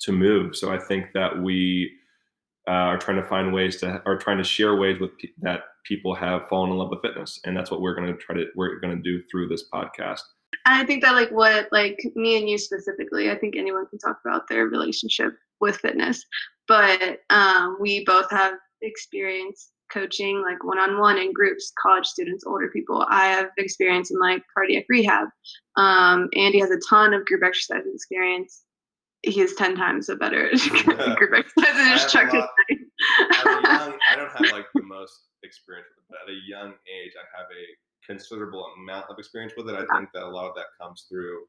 to 0.00 0.12
move. 0.12 0.56
So 0.56 0.72
I 0.72 0.78
think 0.78 1.12
that 1.14 1.40
we 1.40 1.92
uh, 2.68 2.70
are 2.70 2.98
trying 2.98 3.16
to 3.16 3.28
find 3.28 3.52
ways 3.52 3.76
to 3.80 4.02
are 4.06 4.16
trying 4.16 4.38
to 4.38 4.44
share 4.44 4.76
ways 4.76 5.00
with 5.00 5.16
pe- 5.18 5.28
that 5.40 5.62
people 5.84 6.14
have 6.14 6.48
fallen 6.48 6.70
in 6.70 6.76
love 6.76 6.90
with 6.90 7.02
fitness 7.02 7.40
and 7.44 7.56
that's 7.56 7.70
what 7.70 7.80
we're 7.80 7.94
going 7.94 8.06
to 8.06 8.16
try 8.18 8.36
to 8.36 8.46
we're 8.54 8.78
going 8.78 8.96
to 8.96 9.02
do 9.02 9.20
through 9.28 9.48
this 9.48 9.64
podcast 9.72 10.20
i 10.66 10.84
think 10.84 11.02
that 11.02 11.12
like 11.14 11.30
what 11.30 11.66
like 11.72 11.98
me 12.14 12.38
and 12.38 12.48
you 12.48 12.56
specifically 12.56 13.30
i 13.30 13.36
think 13.36 13.56
anyone 13.56 13.86
can 13.86 13.98
talk 13.98 14.20
about 14.24 14.48
their 14.48 14.66
relationship 14.66 15.32
with 15.60 15.76
fitness 15.78 16.24
but 16.68 17.18
um, 17.30 17.76
we 17.80 18.04
both 18.04 18.30
have 18.30 18.54
experience 18.82 19.72
coaching 19.92 20.42
like 20.42 20.62
one-on-one 20.64 21.18
in 21.18 21.32
groups 21.32 21.72
college 21.80 22.06
students 22.06 22.44
older 22.46 22.68
people 22.68 23.04
i 23.10 23.26
have 23.26 23.50
experience 23.58 24.10
in 24.10 24.18
like 24.18 24.42
cardiac 24.54 24.84
rehab 24.88 25.28
um, 25.76 26.28
andy 26.36 26.58
has 26.60 26.70
a 26.70 26.78
ton 26.88 27.12
of 27.14 27.24
group 27.26 27.42
exercise 27.44 27.82
experience 27.94 28.62
he 29.22 29.40
is 29.40 29.54
10 29.54 29.76
times 29.76 30.08
a 30.08 30.16
better 30.16 30.48
group 31.16 31.34
exercise 31.34 31.76
I 31.76 31.96
just 31.96 32.12
have 32.14 32.28
a 32.28 32.30
checked 32.30 32.32
his 32.32 32.40
lot- 32.40 32.50
name. 32.70 32.78
at 33.30 33.46
a 33.46 33.50
young, 33.72 33.98
I 34.10 34.16
don't 34.16 34.30
have 34.32 34.52
like 34.52 34.66
the 34.74 34.82
most 34.82 35.28
experience 35.44 35.86
with 35.96 36.04
it, 36.04 36.08
but 36.10 36.18
at 36.28 36.34
a 36.34 36.38
young 36.48 36.70
age, 36.90 37.12
I 37.16 37.38
have 37.38 37.46
a 37.50 37.64
considerable 38.06 38.66
amount 38.78 39.06
of 39.10 39.18
experience 39.18 39.52
with 39.56 39.68
it. 39.68 39.74
I 39.74 39.84
think 39.96 40.10
that 40.14 40.24
a 40.24 40.28
lot 40.28 40.48
of 40.48 40.54
that 40.56 40.66
comes 40.80 41.06
through. 41.08 41.44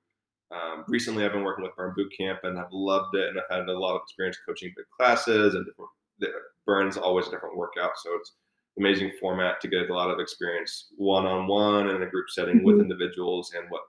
Um, 0.52 0.86
recently, 0.88 1.26
I've 1.26 1.32
been 1.32 1.44
working 1.44 1.64
with 1.64 1.76
Burn 1.76 1.94
Boot 1.96 2.12
Camp 2.16 2.40
and 2.44 2.60
I've 2.60 2.72
loved 2.72 3.16
it, 3.16 3.30
and 3.30 3.40
I've 3.40 3.58
had 3.58 3.68
a 3.68 3.78
lot 3.80 3.96
of 3.96 4.02
experience 4.04 4.38
coaching 4.48 4.72
big 4.76 4.86
classes 5.00 5.56
and 5.56 5.66
different. 5.66 5.90
The- 6.20 6.32
Burn's 6.66 6.96
always 6.98 7.28
a 7.28 7.32
different 7.32 7.58
workout, 7.58 7.92
so 7.98 8.16
it's 8.16 8.38
amazing 8.80 9.12
format 9.20 9.60
to 9.62 9.68
get 9.68 9.90
a 9.90 9.94
lot 9.94 10.10
of 10.10 10.20
experience 10.20 10.88
one 10.96 11.26
on 11.26 11.46
one 11.48 11.90
in 11.90 12.02
a 12.04 12.08
group 12.10 12.30
setting 12.30 12.64
with 12.64 12.78
Mhm. 12.78 12.84
individuals 12.84 13.52
and 13.54 13.70
what 13.70 13.84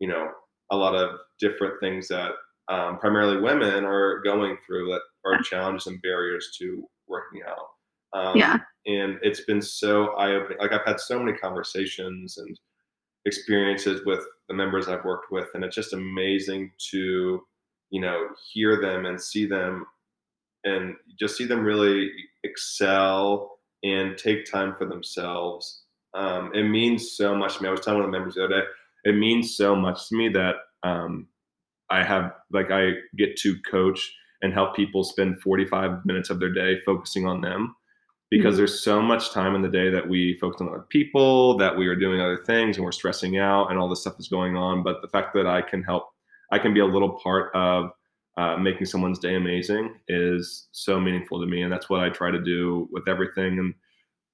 you 0.00 0.08
know 0.08 0.32
a 0.70 0.76
lot 0.76 0.94
of 0.94 1.20
different 1.38 1.78
things 1.80 2.08
that 2.08 2.32
um, 2.68 2.98
primarily 2.98 3.38
women 3.40 3.84
are 3.84 4.20
going 4.22 4.56
through 4.66 4.88
that 4.90 5.02
are 5.24 5.40
challenges 5.42 5.86
and 5.86 6.00
barriers 6.02 6.56
to 6.58 6.88
working 7.06 7.42
out. 7.44 7.68
Um, 8.12 8.36
Yeah. 8.36 8.58
And 8.86 9.18
it's 9.22 9.42
been 9.42 9.60
so 9.62 10.08
eye 10.16 10.32
opening. 10.34 10.58
Like 10.58 10.72
I've 10.72 10.84
had 10.86 10.98
so 11.00 11.18
many 11.22 11.36
conversations 11.38 12.38
and 12.38 12.58
experiences 13.26 14.04
with 14.04 14.24
the 14.48 14.54
members 14.54 14.88
I've 14.88 15.04
worked 15.04 15.30
with, 15.30 15.48
and 15.54 15.64
it's 15.64 15.74
just 15.76 15.92
amazing 15.92 16.72
to, 16.90 17.46
you 17.90 18.00
know, 18.00 18.28
hear 18.52 18.80
them 18.80 19.06
and 19.06 19.20
see 19.20 19.46
them 19.46 19.86
and 20.66 20.96
just 21.18 21.36
see 21.38 21.46
them 21.46 21.64
really 21.64 22.10
excel 22.44 23.58
and 23.84 24.18
take 24.18 24.50
time 24.50 24.74
for 24.76 24.86
themselves. 24.86 25.84
Um, 26.14 26.52
it 26.54 26.64
means 26.64 27.16
so 27.16 27.34
much 27.36 27.56
to 27.58 27.62
me. 27.62 27.68
I 27.68 27.72
was 27.72 27.80
telling 27.82 28.00
one 28.00 28.06
of 28.06 28.12
the 28.12 28.18
members 28.18 28.34
the 28.34 28.44
other 28.44 28.60
day, 28.62 28.66
it 29.04 29.16
means 29.16 29.56
so 29.56 29.76
much 29.76 30.08
to 30.08 30.16
me 30.16 30.28
that 30.30 30.56
um, 30.82 31.28
I 31.90 32.02
have 32.04 32.32
like 32.52 32.70
I 32.70 32.92
get 33.16 33.36
to 33.38 33.56
coach 33.70 34.12
and 34.42 34.52
help 34.52 34.76
people 34.76 35.04
spend 35.04 35.40
45 35.40 36.04
minutes 36.04 36.30
of 36.30 36.40
their 36.40 36.52
day 36.52 36.80
focusing 36.84 37.26
on 37.26 37.40
them 37.40 37.74
because 38.30 38.54
Mhm. 38.54 38.58
there's 38.58 38.82
so 38.82 39.02
much 39.02 39.30
time 39.32 39.54
in 39.54 39.62
the 39.62 39.68
day 39.68 39.90
that 39.90 40.08
we 40.08 40.36
focus 40.40 40.60
on 40.60 40.68
other 40.68 40.86
people, 40.90 41.56
that 41.58 41.76
we 41.76 41.86
are 41.88 41.96
doing 41.96 42.20
other 42.20 42.38
things 42.44 42.76
and 42.76 42.84
we're 42.84 42.92
stressing 42.92 43.38
out 43.38 43.70
and 43.70 43.78
all 43.78 43.88
this 43.88 44.00
stuff 44.02 44.18
is 44.20 44.28
going 44.28 44.56
on. 44.56 44.82
But 44.82 45.02
the 45.02 45.08
fact 45.08 45.34
that 45.34 45.46
I 45.46 45.62
can 45.62 45.82
help, 45.82 46.08
I 46.52 46.58
can 46.58 46.74
be 46.74 46.80
a 46.80 46.86
little 46.86 47.18
part 47.22 47.54
of 47.54 47.90
uh, 48.36 48.56
making 48.56 48.86
someone's 48.86 49.18
day 49.18 49.34
amazing 49.34 49.94
is 50.08 50.68
so 50.72 51.00
meaningful 51.00 51.40
to 51.40 51.46
me. 51.46 51.62
And 51.62 51.72
that's 51.72 51.88
what 51.88 52.00
I 52.00 52.10
try 52.10 52.30
to 52.30 52.40
do 52.42 52.88
with 52.92 53.08
everything. 53.08 53.58
And, 53.58 53.74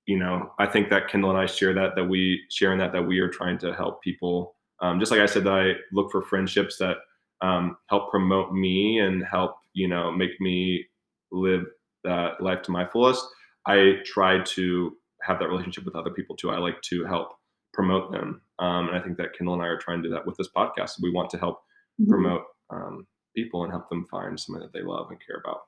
you 0.06 0.18
know, 0.18 0.50
I 0.58 0.66
think 0.66 0.90
that 0.90 1.08
Kendall 1.08 1.30
and 1.30 1.38
I 1.38 1.46
share 1.46 1.72
that, 1.74 1.94
that 1.94 2.06
we 2.06 2.40
share 2.50 2.72
in 2.72 2.78
that, 2.78 2.92
that 2.92 3.06
we 3.06 3.20
are 3.20 3.28
trying 3.28 3.58
to 3.58 3.72
help 3.74 4.02
people. 4.02 4.56
Um, 4.80 4.98
just 4.98 5.12
like 5.12 5.20
I 5.20 5.26
said, 5.26 5.44
that 5.44 5.52
I 5.52 5.72
look 5.92 6.10
for 6.10 6.22
friendships 6.22 6.78
that 6.78 6.96
um, 7.40 7.76
help 7.88 8.10
promote 8.10 8.52
me 8.52 8.98
and 8.98 9.24
help, 9.24 9.54
you 9.72 9.86
know, 9.88 10.10
make 10.10 10.40
me 10.40 10.84
live 11.30 11.64
that 12.04 12.40
life 12.40 12.62
to 12.62 12.72
my 12.72 12.84
fullest. 12.86 13.24
I 13.66 13.98
try 14.04 14.42
to 14.42 14.96
have 15.22 15.38
that 15.38 15.48
relationship 15.48 15.84
with 15.84 15.94
other 15.94 16.10
people 16.10 16.36
too. 16.36 16.50
I 16.50 16.58
like 16.58 16.82
to 16.82 17.04
help 17.04 17.28
promote 17.72 18.10
them. 18.10 18.42
Um, 18.58 18.88
and 18.88 18.96
I 18.96 19.00
think 19.00 19.16
that 19.18 19.36
Kendall 19.38 19.54
and 19.54 19.62
I 19.62 19.66
are 19.66 19.78
trying 19.78 20.02
to 20.02 20.08
do 20.08 20.14
that 20.14 20.26
with 20.26 20.36
this 20.36 20.48
podcast. 20.54 21.00
We 21.00 21.12
want 21.12 21.30
to 21.30 21.38
help 21.38 21.60
Mhm. 22.00 22.08
promote 22.08 22.42
um, 22.70 23.06
people 23.34 23.64
and 23.64 23.72
help 23.72 23.88
them 23.88 24.06
find 24.10 24.38
something 24.38 24.62
that 24.62 24.72
they 24.72 24.82
love 24.82 25.10
and 25.10 25.18
care 25.24 25.40
about. 25.44 25.62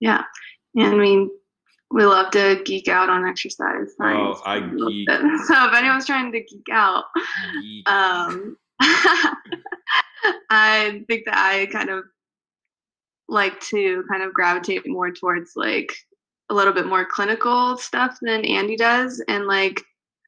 Yeah. 0.00 0.24
And 0.74 0.94
I 0.94 0.96
mean, 0.96 1.30
we 1.90 2.04
love 2.04 2.30
to 2.32 2.62
geek 2.64 2.88
out 2.88 3.10
on 3.10 3.26
exercise. 3.26 3.90
Oh, 4.00 4.40
I 4.44 4.60
geek. 4.60 5.08
it. 5.08 5.40
So 5.46 5.66
if 5.66 5.74
anyone's 5.74 6.06
trying 6.06 6.32
to 6.32 6.40
geek 6.40 6.66
out, 6.72 7.04
um, 7.86 8.56
I 10.50 11.04
think 11.06 11.26
that 11.26 11.36
I 11.36 11.66
kind 11.66 11.90
of 11.90 12.04
like 13.28 13.60
to 13.60 14.04
kind 14.10 14.22
of 14.22 14.32
gravitate 14.32 14.88
more 14.88 15.10
towards 15.10 15.52
like 15.56 15.94
a 16.50 16.54
little 16.54 16.72
bit 16.72 16.86
more 16.86 17.04
clinical 17.04 17.76
stuff 17.76 18.18
than 18.22 18.44
Andy 18.44 18.76
does, 18.76 19.22
and 19.28 19.46
like 19.46 19.82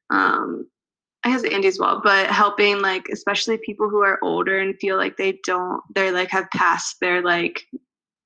um, 0.09 0.67
I 1.25 1.29
guess 1.29 1.43
Andy 1.43 1.67
as 1.67 1.79
well, 1.79 2.01
but 2.03 2.27
helping 2.27 2.83
like 2.83 3.07
especially 3.11 3.57
people 3.57 3.89
who 3.89 4.03
are 4.03 4.19
older 4.23 4.59
and 4.59 4.77
feel 4.77 4.95
like 4.95 5.17
they 5.17 5.39
don't, 5.43 5.81
they're 5.95 6.11
like 6.11 6.29
have 6.29 6.51
passed 6.51 6.97
their 7.01 7.23
like 7.23 7.65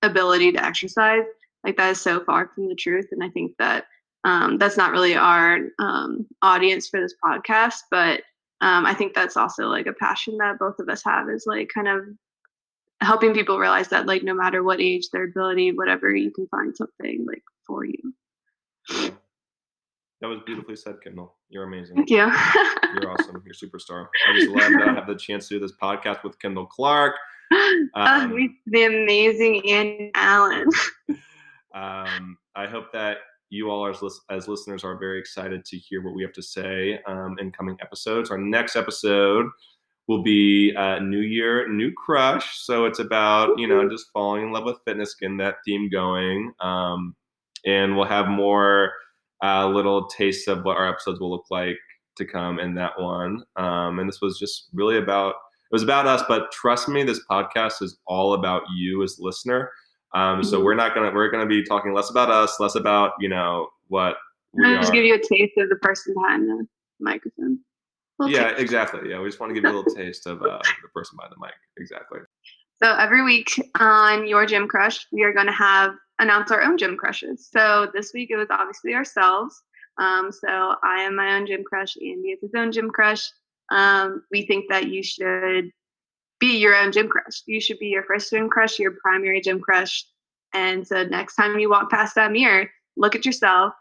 ability 0.02 0.52
to 0.52 0.64
exercise. 0.64 1.24
Like 1.64 1.78
that 1.78 1.92
is 1.92 2.02
so 2.02 2.22
far 2.26 2.52
from 2.54 2.68
the 2.68 2.76
truth, 2.76 3.08
and 3.12 3.24
I 3.24 3.30
think 3.30 3.54
that 3.58 3.86
um, 4.26 4.58
that's 4.58 4.76
not 4.76 4.92
really 4.92 5.16
our 5.16 5.60
um, 5.80 6.28
audience 6.42 6.90
for 6.90 7.00
this 7.00 7.16
podcast, 7.24 7.78
but 7.90 8.22
um, 8.60 8.86
I 8.86 8.94
think 8.94 9.14
that's 9.14 9.38
also 9.38 9.68
like 9.68 9.88
a 9.88 9.94
passion 9.94 10.38
that 10.40 10.60
both 10.60 10.80
of 10.80 10.90
us 10.90 11.02
have 11.06 11.30
is 11.30 11.46
like 11.48 11.70
kind 11.74 11.88
of 11.88 12.04
helping 13.00 13.34
people 13.34 13.60
realize 13.60 13.88
that 13.90 14.08
like 14.08 14.24
no 14.24 14.34
matter 14.34 14.62
what 14.62 14.82
age, 14.82 15.10
their 15.10 15.24
ability, 15.24 15.72
whatever, 15.72 16.14
you 16.14 16.32
can 16.32 16.48
find 16.48 16.76
something 16.76 17.26
like 17.26 17.44
for 17.66 17.86
you. 17.86 18.14
That 20.22 20.28
was 20.28 20.40
beautifully 20.46 20.76
said, 20.76 20.96
Kendall. 21.02 21.36
You're 21.50 21.64
amazing. 21.64 21.96
Thank 21.96 22.10
you. 22.10 22.18
You're 22.94 23.12
awesome. 23.12 23.42
You're 23.46 23.54
a 23.54 23.56
superstar. 23.56 24.08
I 24.28 24.34
just 24.36 24.50
love 24.50 24.72
that 24.72 24.90
I 24.90 24.94
have 24.94 25.08
the 25.08 25.16
chance 25.16 25.48
to 25.48 25.56
do 25.56 25.60
this 25.62 25.74
podcast 25.82 26.24
with 26.24 26.38
Kendall 26.40 26.66
Clark. 26.66 27.16
oh, 27.54 27.86
Um, 27.96 28.58
the 28.66 28.84
amazing 28.84 29.68
Andy 29.70 30.12
Allen. 30.16 30.70
Um, 31.72 32.36
I 32.56 32.66
hope 32.66 32.92
that 32.94 33.18
you 33.52 33.70
all 33.70 33.88
as, 33.88 34.02
as 34.32 34.48
listeners 34.48 34.84
are 34.84 34.98
very 34.98 35.20
excited 35.20 35.64
to 35.66 35.78
hear 35.78 36.04
what 36.04 36.16
we 36.16 36.24
have 36.24 36.34
to 36.34 36.42
say 36.42 37.00
um, 37.08 37.36
in 37.40 37.52
coming 37.52 37.78
episodes. 37.80 38.32
Our 38.32 38.40
next 38.40 38.76
episode 38.76 39.46
will 40.08 40.24
be 40.24 40.76
uh, 40.76 40.98
New 41.00 41.20
Year, 41.20 41.68
New 41.70 41.94
Crush. 41.94 42.60
So 42.62 42.86
it's 42.86 42.98
about, 42.98 43.60
you 43.60 43.68
know, 43.68 43.88
just 43.88 44.08
falling 44.12 44.48
in 44.48 44.52
love 44.52 44.66
with 44.66 44.80
fitness, 44.84 45.14
getting 45.14 45.38
that 45.38 45.58
theme 45.64 45.90
going. 45.90 46.52
Um, 46.60 47.16
and 47.66 47.96
we'll 47.96 48.06
have 48.06 48.28
more 48.28 48.92
uh, 49.44 49.68
little 49.68 50.08
taste 50.08 50.48
of 50.48 50.64
what 50.64 50.78
our 50.78 50.88
episodes 50.88 51.20
will 51.20 51.32
look 51.32 51.46
like 51.50 51.78
to 52.18 52.26
come 52.26 52.60
in 52.60 52.76
that 52.76 53.00
one. 53.00 53.44
Um, 53.56 54.00
and 54.00 54.10
this 54.10 54.22
was 54.22 54.38
just 54.38 54.70
really 54.74 54.98
about, 54.98 55.30
it 55.30 55.74
was 55.74 55.84
about 55.84 56.08
us, 56.08 56.24
but 56.28 56.52
trust 56.52 56.90
me, 56.90 57.04
this 57.04 57.22
podcast 57.30 57.82
is 57.82 57.98
all 58.06 58.34
about 58.34 58.64
you 58.76 59.04
as 59.04 59.18
listener. 59.20 59.72
Um, 60.14 60.44
so 60.44 60.60
Mhm. 60.60 60.64
we're 60.64 60.76
not 60.76 60.96
gonna 60.96 61.12
we're 61.12 61.30
gonna 61.30 61.46
be 61.46 61.64
talking 61.64 61.94
less 61.94 62.10
about 62.10 62.32
us, 62.32 62.60
less 62.60 62.74
about 62.74 63.14
you 63.20 63.30
know 63.30 63.70
what 63.90 64.18
we 64.54 64.64
just 64.76 64.92
give 64.92 65.04
you 65.06 65.14
a 65.14 65.20
taste 65.20 65.58
of 65.58 65.70
the 65.70 65.76
person 65.76 66.16
behind 66.16 66.50
the 66.50 66.68
microphone. 67.00 67.60
Little 68.18 68.36
yeah, 68.36 68.50
taste. 68.50 68.62
exactly. 68.62 69.10
Yeah, 69.10 69.20
we 69.20 69.28
just 69.28 69.40
want 69.40 69.52
to 69.52 69.54
give 69.54 69.64
you 69.64 69.70
a 69.70 69.78
little 69.78 69.96
taste 69.96 70.26
of 70.26 70.42
uh, 70.42 70.60
the 70.82 70.90
person 70.94 71.16
behind 71.16 71.34
the 71.34 71.40
mic. 71.40 71.54
Exactly. 71.78 72.20
So 72.82 72.96
every 72.96 73.24
week 73.24 73.52
on 73.80 74.28
Your 74.28 74.46
Gym 74.46 74.68
Crush, 74.68 75.06
we 75.12 75.24
are 75.24 75.34
going 75.34 75.46
to 75.46 75.52
have 75.52 75.92
announce 76.20 76.52
our 76.52 76.62
own 76.62 76.78
gym 76.78 76.98
crushes. 76.98 77.50
So 77.52 77.90
this 77.94 78.12
week 78.14 78.30
it 78.32 78.38
was 78.38 78.50
obviously 78.50 78.94
ourselves. 78.94 79.62
Um, 79.98 80.32
so 80.32 80.76
I 80.84 81.02
am 81.02 81.16
my 81.16 81.36
own 81.36 81.48
gym 81.48 81.64
crush. 81.64 81.98
Andy 81.98 82.30
is 82.30 82.42
his 82.42 82.54
own 82.56 82.72
gym 82.72 82.90
crush. 82.90 83.30
Um, 83.72 84.24
we 84.32 84.46
think 84.46 84.70
that 84.70 84.88
you 84.88 85.04
should 85.04 85.72
be 86.40 86.58
your 86.58 86.76
own 86.76 86.92
gym 86.92 87.08
crush. 87.10 87.44
You 87.46 87.60
should 87.60 87.80
be 87.80 87.88
your 87.88 88.04
first 88.04 88.30
gym 88.30 88.50
crush, 88.50 88.80
your 88.80 88.92
primary 88.92 89.42
gym 89.42 89.60
crush. 89.60 90.06
And 90.54 90.88
so 90.88 91.04
next 91.04 91.36
time 91.36 91.60
you 91.60 91.70
walk 91.70 91.90
past 91.90 92.16
that 92.16 92.32
mirror, 92.32 92.70
look 92.98 93.16
at 93.16 93.26
yourself, 93.26 93.74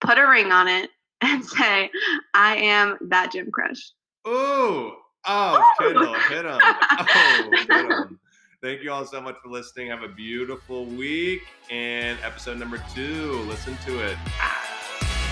put 0.00 0.18
a 0.18 0.26
ring 0.26 0.52
on 0.52 0.68
it, 0.68 0.90
and 1.20 1.44
say, 1.44 1.90
"I 2.34 2.56
am 2.56 2.98
that 3.08 3.32
gym 3.32 3.50
crush." 3.50 3.92
Ooh, 4.26 4.92
oh, 5.26 5.74
Ooh. 5.82 5.84
Kendall, 5.84 6.14
hit 6.14 6.44
him. 6.44 6.60
Oh, 6.98 7.50
hit 7.68 7.70
him. 7.70 8.20
Thank 8.64 8.82
you 8.82 8.90
all 8.90 9.04
so 9.04 9.20
much 9.20 9.36
for 9.42 9.50
listening. 9.50 9.88
Have 9.88 10.02
a 10.02 10.08
beautiful 10.08 10.86
week. 10.86 11.42
And 11.70 12.18
episode 12.24 12.58
number 12.58 12.82
two, 12.94 13.44
listen 13.46 13.76
to 13.84 14.00
it. 14.00 14.16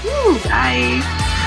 Woo, 0.04 0.38
bye. 0.40 1.40